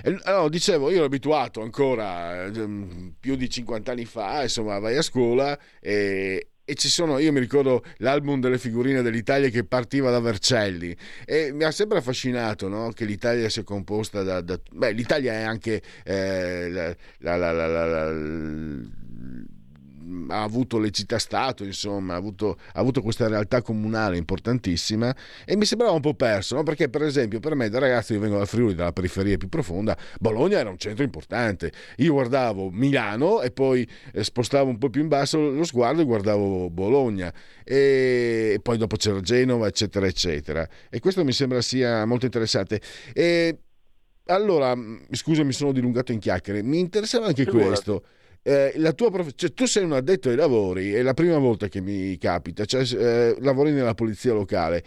[0.04, 0.18] Eh.
[0.22, 5.02] Allora, dicevo, io ero abituato ancora ehm, più di 50 anni fa, insomma, vai a
[5.02, 10.20] scuola e, e ci sono, io mi ricordo l'album delle figurine dell'Italia che partiva da
[10.20, 10.94] Vercelli
[11.24, 12.92] e mi ha sempre affascinato no?
[12.92, 14.60] che l'Italia sia composta da, da...
[14.72, 18.12] Beh, l'Italia è anche eh, la, la, la,
[20.28, 25.64] ha avuto le città-stato, insomma, ha avuto, ha avuto, questa realtà comunale importantissima e mi
[25.64, 26.62] sembrava un po' perso, no?
[26.62, 29.96] perché per esempio per me da ragazzo io vengo dal Friuli, dalla periferia più profonda,
[30.20, 35.02] Bologna era un centro importante, io guardavo Milano e poi eh, spostavo un po' più
[35.02, 37.32] in basso lo sguardo e guardavo Bologna
[37.64, 40.66] e poi dopo c'era Genova, eccetera, eccetera.
[40.88, 42.80] E questo mi sembra sia molto interessante.
[43.12, 43.58] E
[44.26, 44.74] allora,
[45.10, 48.04] scusa, mi sono dilungato in chiacchiere, mi interessava anche questo
[48.42, 49.30] eh, la tua prof...
[49.34, 52.82] cioè, tu sei un addetto ai lavori, è la prima volta che mi capita, cioè,
[52.82, 54.84] eh, lavori nella polizia locale.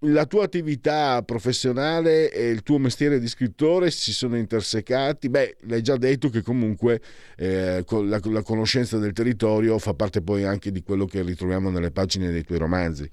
[0.00, 5.30] La tua attività professionale e il tuo mestiere di scrittore si sono intersecati?
[5.30, 7.00] Beh, l'hai già detto che comunque
[7.36, 11.90] eh, la, la conoscenza del territorio fa parte poi anche di quello che ritroviamo nelle
[11.90, 13.08] pagine dei tuoi romanzi.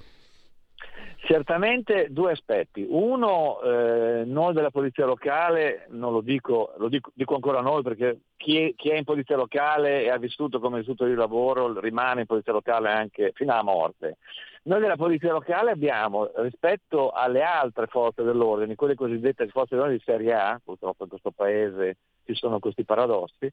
[1.25, 2.85] Certamente due aspetti.
[2.85, 8.19] Uno, eh, noi della polizia locale, non lo dico, lo dico, dico ancora noi perché
[8.35, 12.21] chi è, chi è, in polizia locale e ha vissuto come vissuto il lavoro rimane
[12.21, 14.17] in polizia locale anche fino alla morte.
[14.63, 20.03] Noi della polizia locale abbiamo, rispetto alle altre forze dell'ordine, quelle cosiddette forze dell'ordine di
[20.03, 21.95] serie A, purtroppo in questo paese
[22.25, 23.49] ci sono questi paradossi,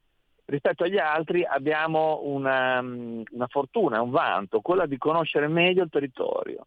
[0.47, 6.67] rispetto agli altri abbiamo una, una fortuna, un vanto, quella di conoscere meglio il territorio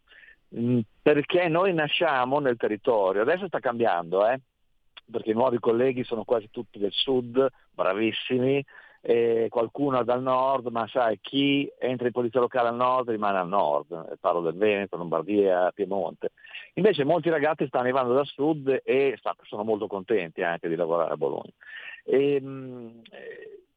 [1.02, 4.40] perché noi nasciamo nel territorio, adesso sta cambiando, eh?
[5.10, 8.64] perché i nuovi colleghi sono quasi tutti del sud, bravissimi,
[9.50, 14.18] qualcuno dal nord, ma sai, chi entra in polizia locale al nord rimane al nord,
[14.18, 16.30] parlo del Veneto, Lombardia, Piemonte.
[16.74, 21.16] Invece molti ragazzi stanno arrivando dal sud e sono molto contenti anche di lavorare a
[21.18, 21.52] Bologna.
[22.02, 22.88] E, mm,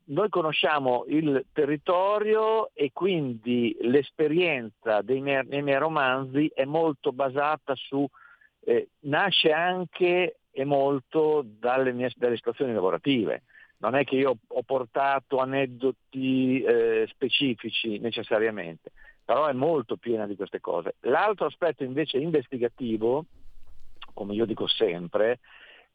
[0.09, 7.73] noi conosciamo il territorio e quindi l'esperienza dei miei, dei miei romanzi è molto basata
[7.75, 8.07] su,
[8.65, 13.43] eh, nasce anche e molto dalle mie dalle situazioni lavorative.
[13.79, 18.91] Non è che io ho portato aneddoti eh, specifici necessariamente,
[19.23, 20.95] però è molto piena di queste cose.
[21.01, 23.25] L'altro aspetto invece investigativo,
[24.13, 25.39] come io dico sempre,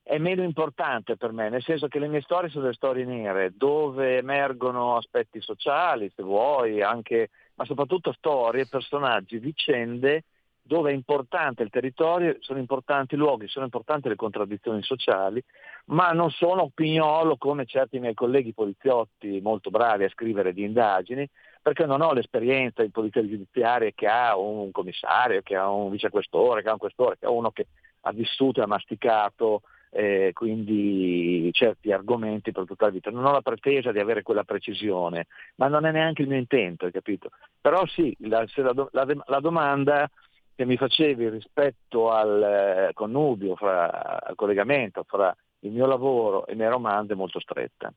[0.03, 3.53] è meno importante per me, nel senso che le mie storie sono delle storie nere,
[3.57, 10.24] dove emergono aspetti sociali, se vuoi, anche, ma soprattutto storie, personaggi, vicende
[10.65, 15.43] dove è importante il territorio, sono importanti i luoghi, sono importanti le contraddizioni sociali,
[15.87, 21.29] ma non sono pignolo come certi miei colleghi poliziotti molto bravi a scrivere di indagini,
[21.61, 26.62] perché non ho l'esperienza in polizia giudiziaria che ha un commissario, che ha un vicequestore,
[26.62, 27.66] che ha un questore, che ha uno che
[28.03, 29.62] ha vissuto e ha masticato
[29.94, 33.10] eh, quindi certi argomenti per tutta la vita.
[33.10, 36.86] Non ho la pretesa di avere quella precisione, ma non è neanche il mio intento,
[36.86, 37.31] hai capito?
[37.60, 40.10] Però sì, la, la, la, la domanda
[40.55, 46.55] che mi facevi rispetto al eh, connubio, fra, al collegamento fra il mio lavoro e
[46.55, 47.93] i miei romanzi è molto stretta.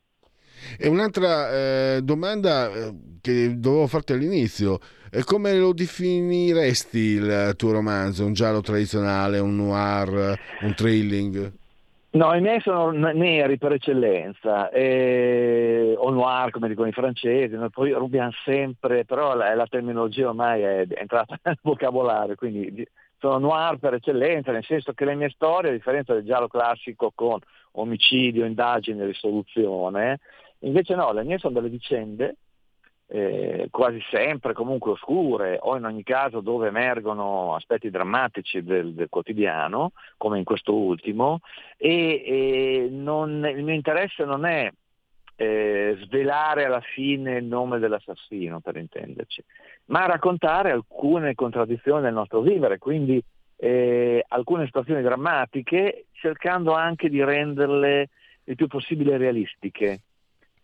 [0.78, 4.80] E un'altra eh, domanda eh, che dovevo farti all'inizio,
[5.24, 8.26] come lo definiresti il tuo romanzo?
[8.26, 11.64] Un giallo tradizionale, un noir, un thrilling?
[12.16, 17.70] No, i miei sono neri per eccellenza, eh, o noir come dicono i francesi, noi
[17.70, 22.88] poi rubiamo sempre, però la, la terminologia ormai è, entrata nel vocabolario, quindi
[23.20, 27.12] sono noir per eccellenza, nel senso che le mie storie, a differenza del giallo classico
[27.14, 27.38] con
[27.72, 30.20] omicidio, indagine e risoluzione,
[30.60, 32.38] invece no, le mie sono delle vicende
[33.08, 39.10] eh, quasi sempre comunque oscure o in ogni caso dove emergono aspetti drammatici del, del
[39.10, 41.40] quotidiano, come in questo ultimo,
[41.78, 44.72] e, e non, il mio interesse non è
[45.38, 49.44] eh, svelare alla fine il nome dell'assassino, per intenderci,
[49.86, 53.22] ma raccontare alcune contraddizioni del nostro vivere, quindi
[53.58, 58.10] eh, alcune situazioni drammatiche, cercando anche di renderle
[58.46, 60.02] il più possibile realistiche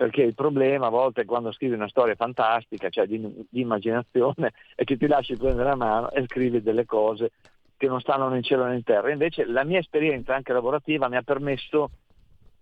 [0.02, 4.82] perché il problema a volte quando scrivi una storia fantastica, cioè di, di immaginazione, è
[4.84, 7.34] che ti lasci prendere la mano e scrivi delle cose
[7.78, 9.11] che non stanno né in cielo né in terra.
[9.11, 11.91] Invece la mia esperienza anche lavorativa mi ha permesso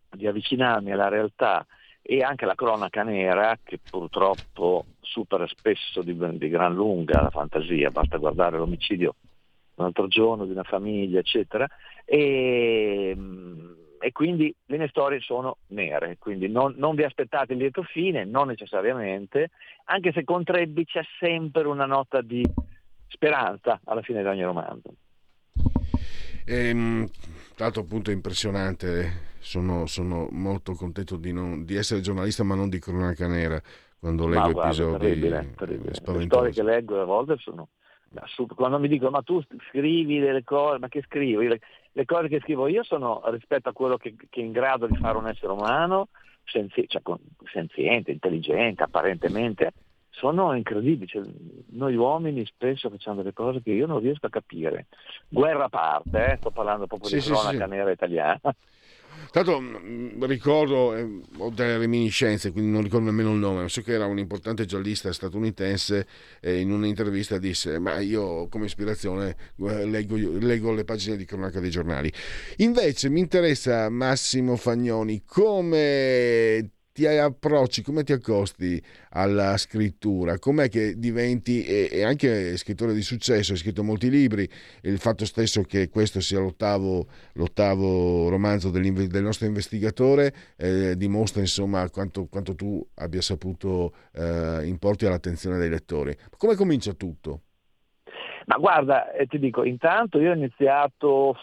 [0.10, 1.66] di avvicinarmi alla realtà
[2.02, 7.90] e anche alla cronaca nera, che purtroppo supera spesso di, di gran lunga la fantasia,
[7.90, 9.16] basta guardare l'omicidio
[9.76, 11.66] un altro giorno di una famiglia, eccetera.
[12.04, 13.16] E,
[14.00, 18.24] e quindi le mie storie sono nere, quindi non, non, vi aspettate il lieto fine,
[18.24, 19.52] non necessariamente,
[19.86, 22.44] anche se con Trebbi c'è sempre una nota di
[23.08, 24.94] speranza alla fine di ogni romanzo.
[26.46, 27.08] Ehm,
[27.58, 32.70] l'altro appunto è impressionante, sono, sono molto contento di, non, di, essere giornalista ma non
[32.70, 33.62] di cronaca nera
[34.00, 35.90] quando leggo guarda, episodi terribile, terribile.
[35.90, 37.68] Le storie che leggo a volte sono
[38.56, 41.42] quando mi dicono ma tu scrivi delle cose, ma che scrivo?
[41.92, 44.96] Le, cose che scrivo io sono rispetto a quello che, che è in grado di
[44.98, 46.10] fare un essere umano,
[46.46, 47.02] senzi, cioè,
[47.52, 49.74] senziente, intelligente, apparentemente,
[50.10, 51.08] sono incredibili.
[51.08, 51.24] Cioè,
[51.72, 54.88] noi uomini spesso facciamo delle cose che io non riesco a capire.
[55.28, 58.56] Guerra a parte, eh, sto parlando proprio sì, di cronaca sì, nera italiana.
[59.32, 63.94] Tanto mm, ricordo, eh, ho delle reminiscenze, quindi non ricordo nemmeno il nome, so che
[63.94, 66.08] era un importante giallista statunitense
[66.40, 71.60] e in un'intervista disse ma io come ispirazione eh, leggo, leggo le pagine di cronaca
[71.60, 72.12] dei giornali.
[72.58, 80.96] Invece mi interessa Massimo Fagnoni come ti approcci, come ti accosti alla scrittura, com'è che
[80.98, 84.48] diventi e, anche scrittore di successo, hai scritto molti libri,
[84.82, 91.90] il fatto stesso che questo sia l'ottavo, l'ottavo romanzo del nostro investigatore eh, dimostra insomma
[91.90, 96.16] quanto, quanto, tu abbia saputo eh, importi all'attenzione dei lettori.
[96.38, 97.42] Come comincia tutto?
[98.46, 101.36] Ma guarda, eh, ti dico, intanto io ho iniziato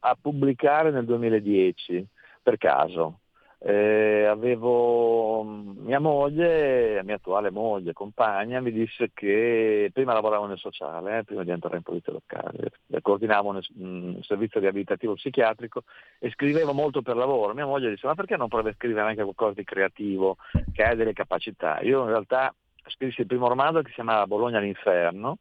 [0.00, 2.06] a pubblicare nel 2010
[2.42, 3.20] per caso
[3.60, 10.58] eh, avevo mm, mia moglie, mia attuale moglie, compagna, mi disse che prima lavoravo nel
[10.58, 12.70] sociale, eh, prima di entrare in polizia locale,
[13.02, 15.82] coordinavo un, un servizio riabilitativo psichiatrico
[16.20, 17.52] e scrivevo molto per lavoro.
[17.54, 20.36] Mia moglie disse ma perché non provi a scrivere anche qualcosa di creativo,
[20.72, 21.80] che hai delle capacità?
[21.80, 22.54] Io in realtà
[22.86, 25.38] scrissi il primo romanzo che si chiamava Bologna all'inferno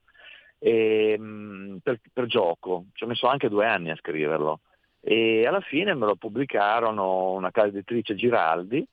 [0.58, 4.62] e, mm, per, per gioco, ci ho messo anche due anni a scriverlo
[5.10, 8.86] e alla fine me lo pubblicarono una casa editrice Giraldi,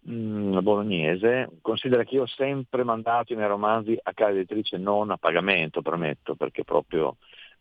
[0.00, 1.48] mh, mm, bolognese.
[1.62, 5.80] Considera che io ho sempre mandato i miei romanzi a casa editrice non a pagamento,
[5.80, 7.16] premetto, perché proprio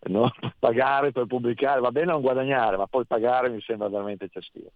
[0.10, 4.74] no, pagare per pubblicare, va bene non guadagnare, ma poi pagare mi sembra veramente eccessivo.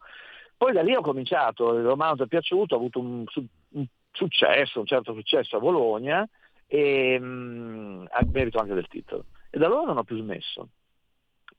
[0.55, 3.25] Poi da lì ho cominciato, il romanzo è piaciuto, ho avuto un,
[3.71, 6.25] un successo, un certo successo a Bologna
[6.67, 9.25] e mh, mm, a merito anche del titolo.
[9.49, 10.69] E da allora non ho più smesso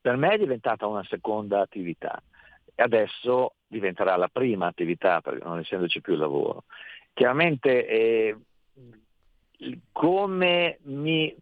[0.01, 2.21] per me è diventata una seconda attività.
[2.73, 6.63] E adesso diventerà la prima attività perché non essendoci più il lavoro.
[7.13, 8.35] Chiaramente eh,
[10.83, 11.35] mi,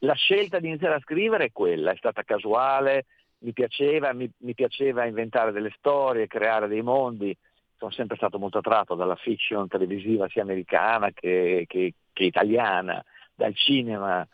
[0.00, 3.06] la scelta di iniziare a scrivere è quella, è stata casuale,
[3.38, 7.36] mi piaceva, mi, mi piaceva inventare delle storie, creare dei mondi,
[7.76, 13.02] sono sempre stato molto attratto dalla fiction televisiva sia americana che, che, che italiana,
[13.34, 14.26] dal cinema,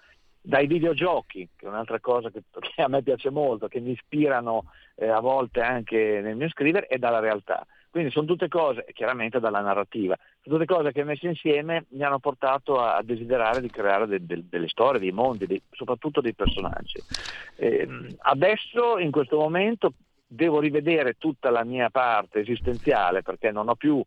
[0.46, 4.70] dai videogiochi, che è un'altra cosa che, che a me piace molto, che mi ispirano
[4.94, 7.66] eh, a volte anche nel mio scrivere, e dalla realtà.
[7.90, 12.18] Quindi sono tutte cose, chiaramente dalla narrativa, sono tutte cose che messe insieme mi hanno
[12.18, 17.00] portato a, desiderare di creare de, de, delle storie, dei mondi, dei, soprattutto dei personaggi.
[17.56, 19.94] Eh, adesso, in questo momento,
[20.26, 24.02] devo rivedere tutta la mia parte esistenziale perché non ho più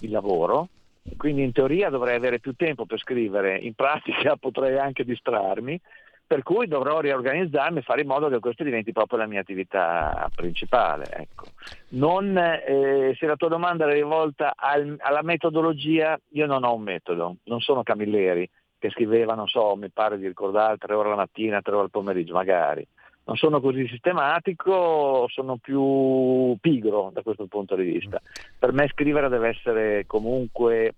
[0.00, 0.68] il lavoro,
[1.16, 5.80] quindi in teoria dovrei avere più tempo per scrivere, in pratica potrei anche distrarmi
[6.28, 10.28] per cui dovrò riorganizzarmi e fare in modo che questo diventi proprio la mia attività
[10.34, 11.06] principale.
[11.10, 11.46] Ecco.
[11.92, 16.82] Non, eh, se la tua domanda è rivolta al, alla metodologia, io non ho un
[16.82, 18.46] metodo, non sono Camilleri
[18.78, 21.90] che scriveva, non so, mi pare di ricordare tre ore la mattina, tre ore al
[21.90, 22.86] pomeriggio, magari.
[23.28, 28.18] Non sono così sistematico, sono più pigro da questo punto di vista.
[28.58, 30.94] Per me scrivere deve essere comunque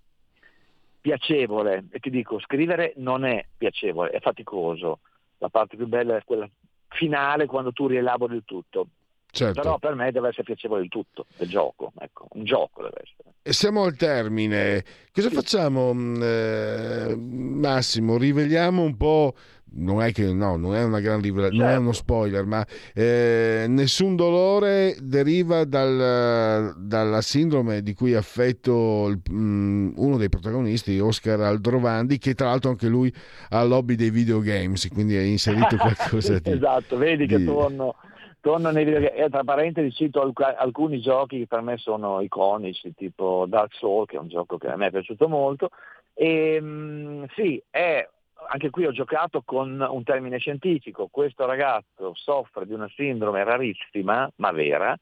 [1.01, 5.01] piacevole e ti dico, scrivere non è piacevole, è faticoso
[5.39, 6.49] la parte più bella è quella
[6.89, 8.87] finale quando tu rielabori il tutto.
[9.33, 9.61] Certo.
[9.61, 13.35] Però per me deve essere piacevole il tutto, il gioco, ecco, un gioco deve essere.
[13.43, 14.85] E siamo al termine.
[15.13, 15.35] Cosa sì.
[15.35, 18.19] facciamo, mm, eh, Massimo?
[18.19, 19.35] Riveliamo un po'
[19.73, 21.65] non è che no, non è una gran rivelazione, certo.
[21.65, 22.13] non è uno certo.
[22.13, 29.93] spoiler, ma eh, nessun dolore deriva dal, dalla sindrome di cui è affetto il, um,
[29.97, 33.13] uno dei protagonisti, Oscar Aldrovandi, che tra l'altro anche lui
[33.51, 36.51] ha lobby dei videogames, quindi ha inserito qualcosa di...
[36.51, 37.37] esatto, vedi di...
[37.37, 37.95] che torno,
[38.41, 39.25] torno nei videogames.
[39.25, 44.09] E tra parentesi cito alc- alcuni giochi che per me sono iconici, tipo Dark Souls,
[44.09, 45.71] che è un gioco che a me è piaciuto molto.
[46.15, 48.07] E, um, sì, è
[48.49, 54.31] anche qui ho giocato con un termine scientifico, questo ragazzo soffre di una sindrome rarissima,
[54.37, 54.97] ma vera,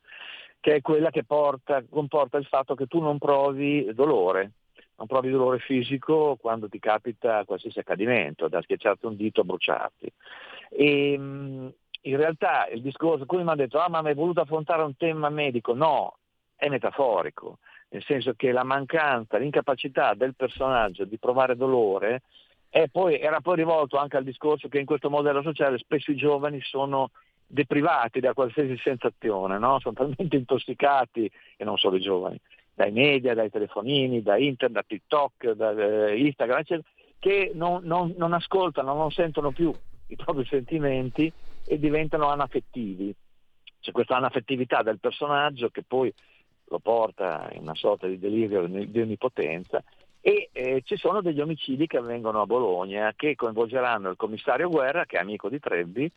[0.60, 4.52] che è quella che porta, comporta il fatto che tu non provi dolore,
[4.96, 10.12] non provi dolore fisico quando ti capita qualsiasi accadimento, da schiacciarti un dito a bruciarti.
[10.70, 14.82] E, in realtà il discorso, come mi hanno detto, ah ma mi hai voluto affrontare
[14.82, 15.74] un tema medico?
[15.74, 16.16] No,
[16.56, 17.58] è metaforico,
[17.90, 22.22] nel senso che la mancanza, l'incapacità del personaggio di provare dolore
[22.70, 26.16] e poi era poi rivolto anche al discorso che in questo modello sociale spesso i
[26.16, 27.10] giovani sono
[27.46, 29.80] deprivati da qualsiasi sensazione, no?
[29.80, 32.38] sono talmente intossicati, e non solo i giovani,
[32.74, 36.88] dai media, dai telefonini, da internet, da TikTok, da eh, Instagram, eccetera,
[37.18, 39.74] che non, non, non, ascoltano, non sentono più
[40.08, 41.32] i propri sentimenti
[41.66, 43.14] e diventano anaffettivi.
[43.80, 46.12] C'è questa anaffettività del personaggio che poi
[46.70, 49.82] lo porta in una sorta di delirio di onnipotenza
[50.20, 55.04] e eh, ci sono degli omicidi che avvengono a Bologna che coinvolgeranno il commissario Guerra,
[55.04, 56.10] che è amico di Trebbi,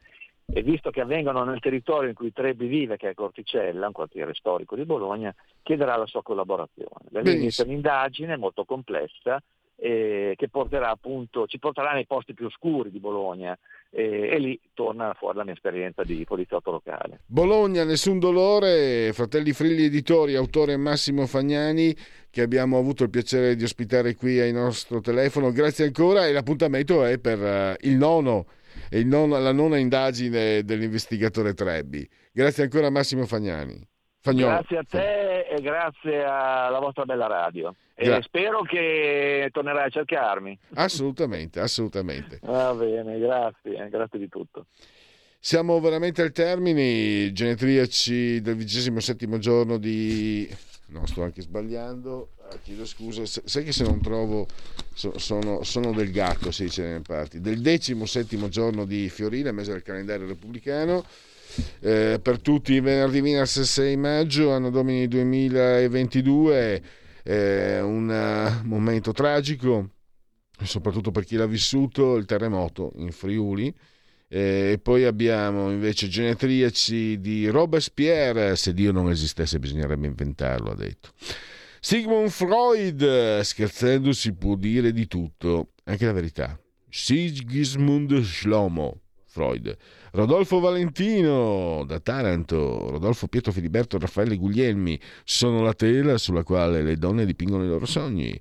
[0.54, 4.34] e visto che avvengono nel territorio in cui Trebbi vive, che è Corticella, un quartiere
[4.34, 7.08] storico di Bologna, chiederà la sua collaborazione.
[7.22, 9.42] L'inizia un'indagine molto complessa
[9.84, 13.58] eh, che porterà appunto, ci porterà nei posti più oscuri di Bologna
[13.90, 17.22] eh, e lì torna fuori la mia esperienza di poliziotto locale.
[17.26, 21.96] Bologna, nessun dolore, Fratelli Frilli Editori, autore Massimo Fagnani
[22.30, 25.52] che abbiamo avuto il piacere di ospitare qui al nostro telefono.
[25.52, 28.46] Grazie ancora e l'appuntamento è per uh, il nono,
[28.92, 32.08] il nono, la nona indagine dell'investigatore Trebbi.
[32.32, 33.90] Grazie ancora Massimo Fagnani.
[34.22, 34.52] Fagnolo.
[34.52, 37.74] Grazie a te e grazie alla vostra bella radio.
[37.96, 40.58] E Gra- spero che tornerai a cercarmi.
[40.76, 42.40] Assolutamente, assolutamente.
[42.44, 44.68] Va bene, grazie, grazie di tutto.
[45.40, 50.48] Siamo veramente al termine, genetriaci del vigesimo settimo giorno di...
[50.90, 54.46] No, sto anche sbagliando, ah, chiedo scusa, sai che se non trovo
[54.94, 59.54] so, sono, sono, del gatto, si dice nelle parti, del decimo settimo giorno di Fiorina,
[59.54, 61.06] mese del calendario repubblicano,
[61.80, 66.84] eh, per tutti venerdì Winners 6 maggio, anno domini 2022,
[67.24, 69.90] eh, un uh, momento tragico,
[70.64, 73.74] soprattutto per chi l'ha vissuto, il terremoto in Friuli.
[74.34, 80.76] Eh, e poi abbiamo invece genetriaci di Robespierre, se Dio non esistesse bisognerebbe inventarlo, ha
[80.76, 81.10] detto.
[81.82, 86.58] Sigmund Freud, scherzando si può dire di tutto, anche la verità.
[86.90, 89.01] Sigismund Schlomo,
[89.32, 89.78] Freud.
[90.12, 96.98] Rodolfo Valentino da Taranto, Rodolfo Pietro Filiberto Raffaele Guglielmi sono la tela sulla quale le
[96.98, 98.38] donne dipingono i loro sogni.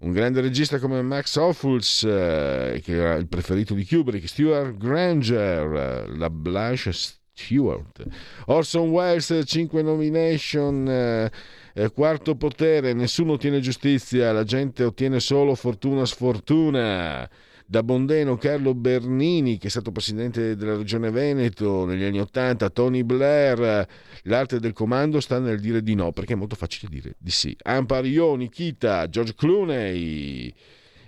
[0.00, 6.10] Un grande regista come Max Ophuls, eh, che era il preferito di Kubrick, Stuart Granger,
[6.14, 8.04] la Blanche Stewart,
[8.46, 11.30] Orson Welles, 5 nomination, eh,
[11.72, 17.26] eh, quarto potere, nessuno ottiene giustizia, la gente ottiene solo fortuna sfortuna
[17.66, 23.02] da Bondeno Carlo Bernini, che è stato presidente della regione Veneto negli anni Ottanta, Tony
[23.02, 23.86] Blair,
[24.24, 27.56] l'arte del comando sta nel dire di no, perché è molto facile dire di sì.
[27.62, 30.54] Amparioni, Kita, George Clooney,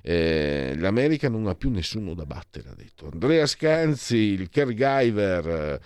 [0.09, 3.11] Eh, L'America non ha più nessuno da battere, ha detto.
[3.13, 5.81] Andrea Scanzi, il caregiver,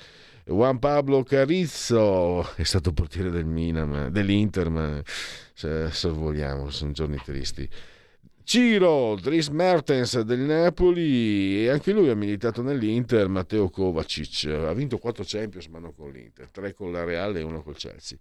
[0.44, 5.00] Juan Pablo Carizzo è stato portiere del Milan, dell'Inter, ma
[5.54, 7.66] se, se vogliamo, sono giorni tristi.
[8.50, 11.62] Ciro, Dries Mertens del Napoli.
[11.62, 16.10] E anche lui ha militato nell'Inter, Matteo Kovacic, ha vinto 4 Champions ma non con
[16.10, 18.18] l'Inter, 3 con la Reale e 1 col Chelsea.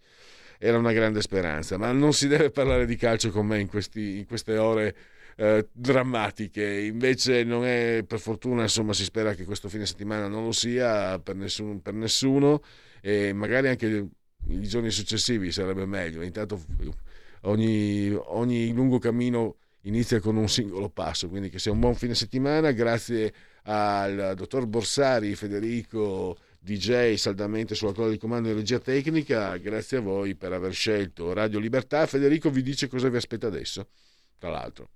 [0.60, 4.19] Era una grande speranza, ma non si deve parlare di calcio con me in, questi,
[4.19, 4.95] in queste ore
[5.35, 10.43] eh, drammatiche, invece non è per fortuna, insomma si spera che questo fine settimana non
[10.43, 12.61] lo sia per nessuno, per nessuno.
[13.01, 14.07] E magari anche
[14.49, 16.64] i giorni successivi sarebbe meglio, intanto
[17.41, 19.56] ogni, ogni lungo cammino
[19.90, 23.34] inizia con un singolo passo, quindi che sia un buon fine settimana, grazie
[23.64, 30.02] al dottor Borsari, Federico DJ saldamente sulla coda di comando di regia tecnica, grazie a
[30.02, 32.06] voi per aver scelto Radio Libertà.
[32.06, 33.90] Federico vi dice cosa vi aspetta adesso,
[34.38, 34.90] tra l'altro.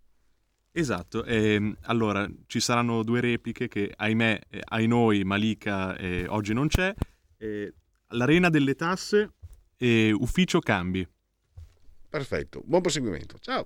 [0.71, 6.53] Esatto, eh, allora ci saranno due repliche che ahimè, eh, ai noi Malika eh, oggi
[6.53, 6.93] non c'è,
[8.07, 9.33] l'Arena delle Tasse
[9.75, 11.05] e Ufficio Cambi.
[12.09, 13.65] Perfetto, buon proseguimento, ciao!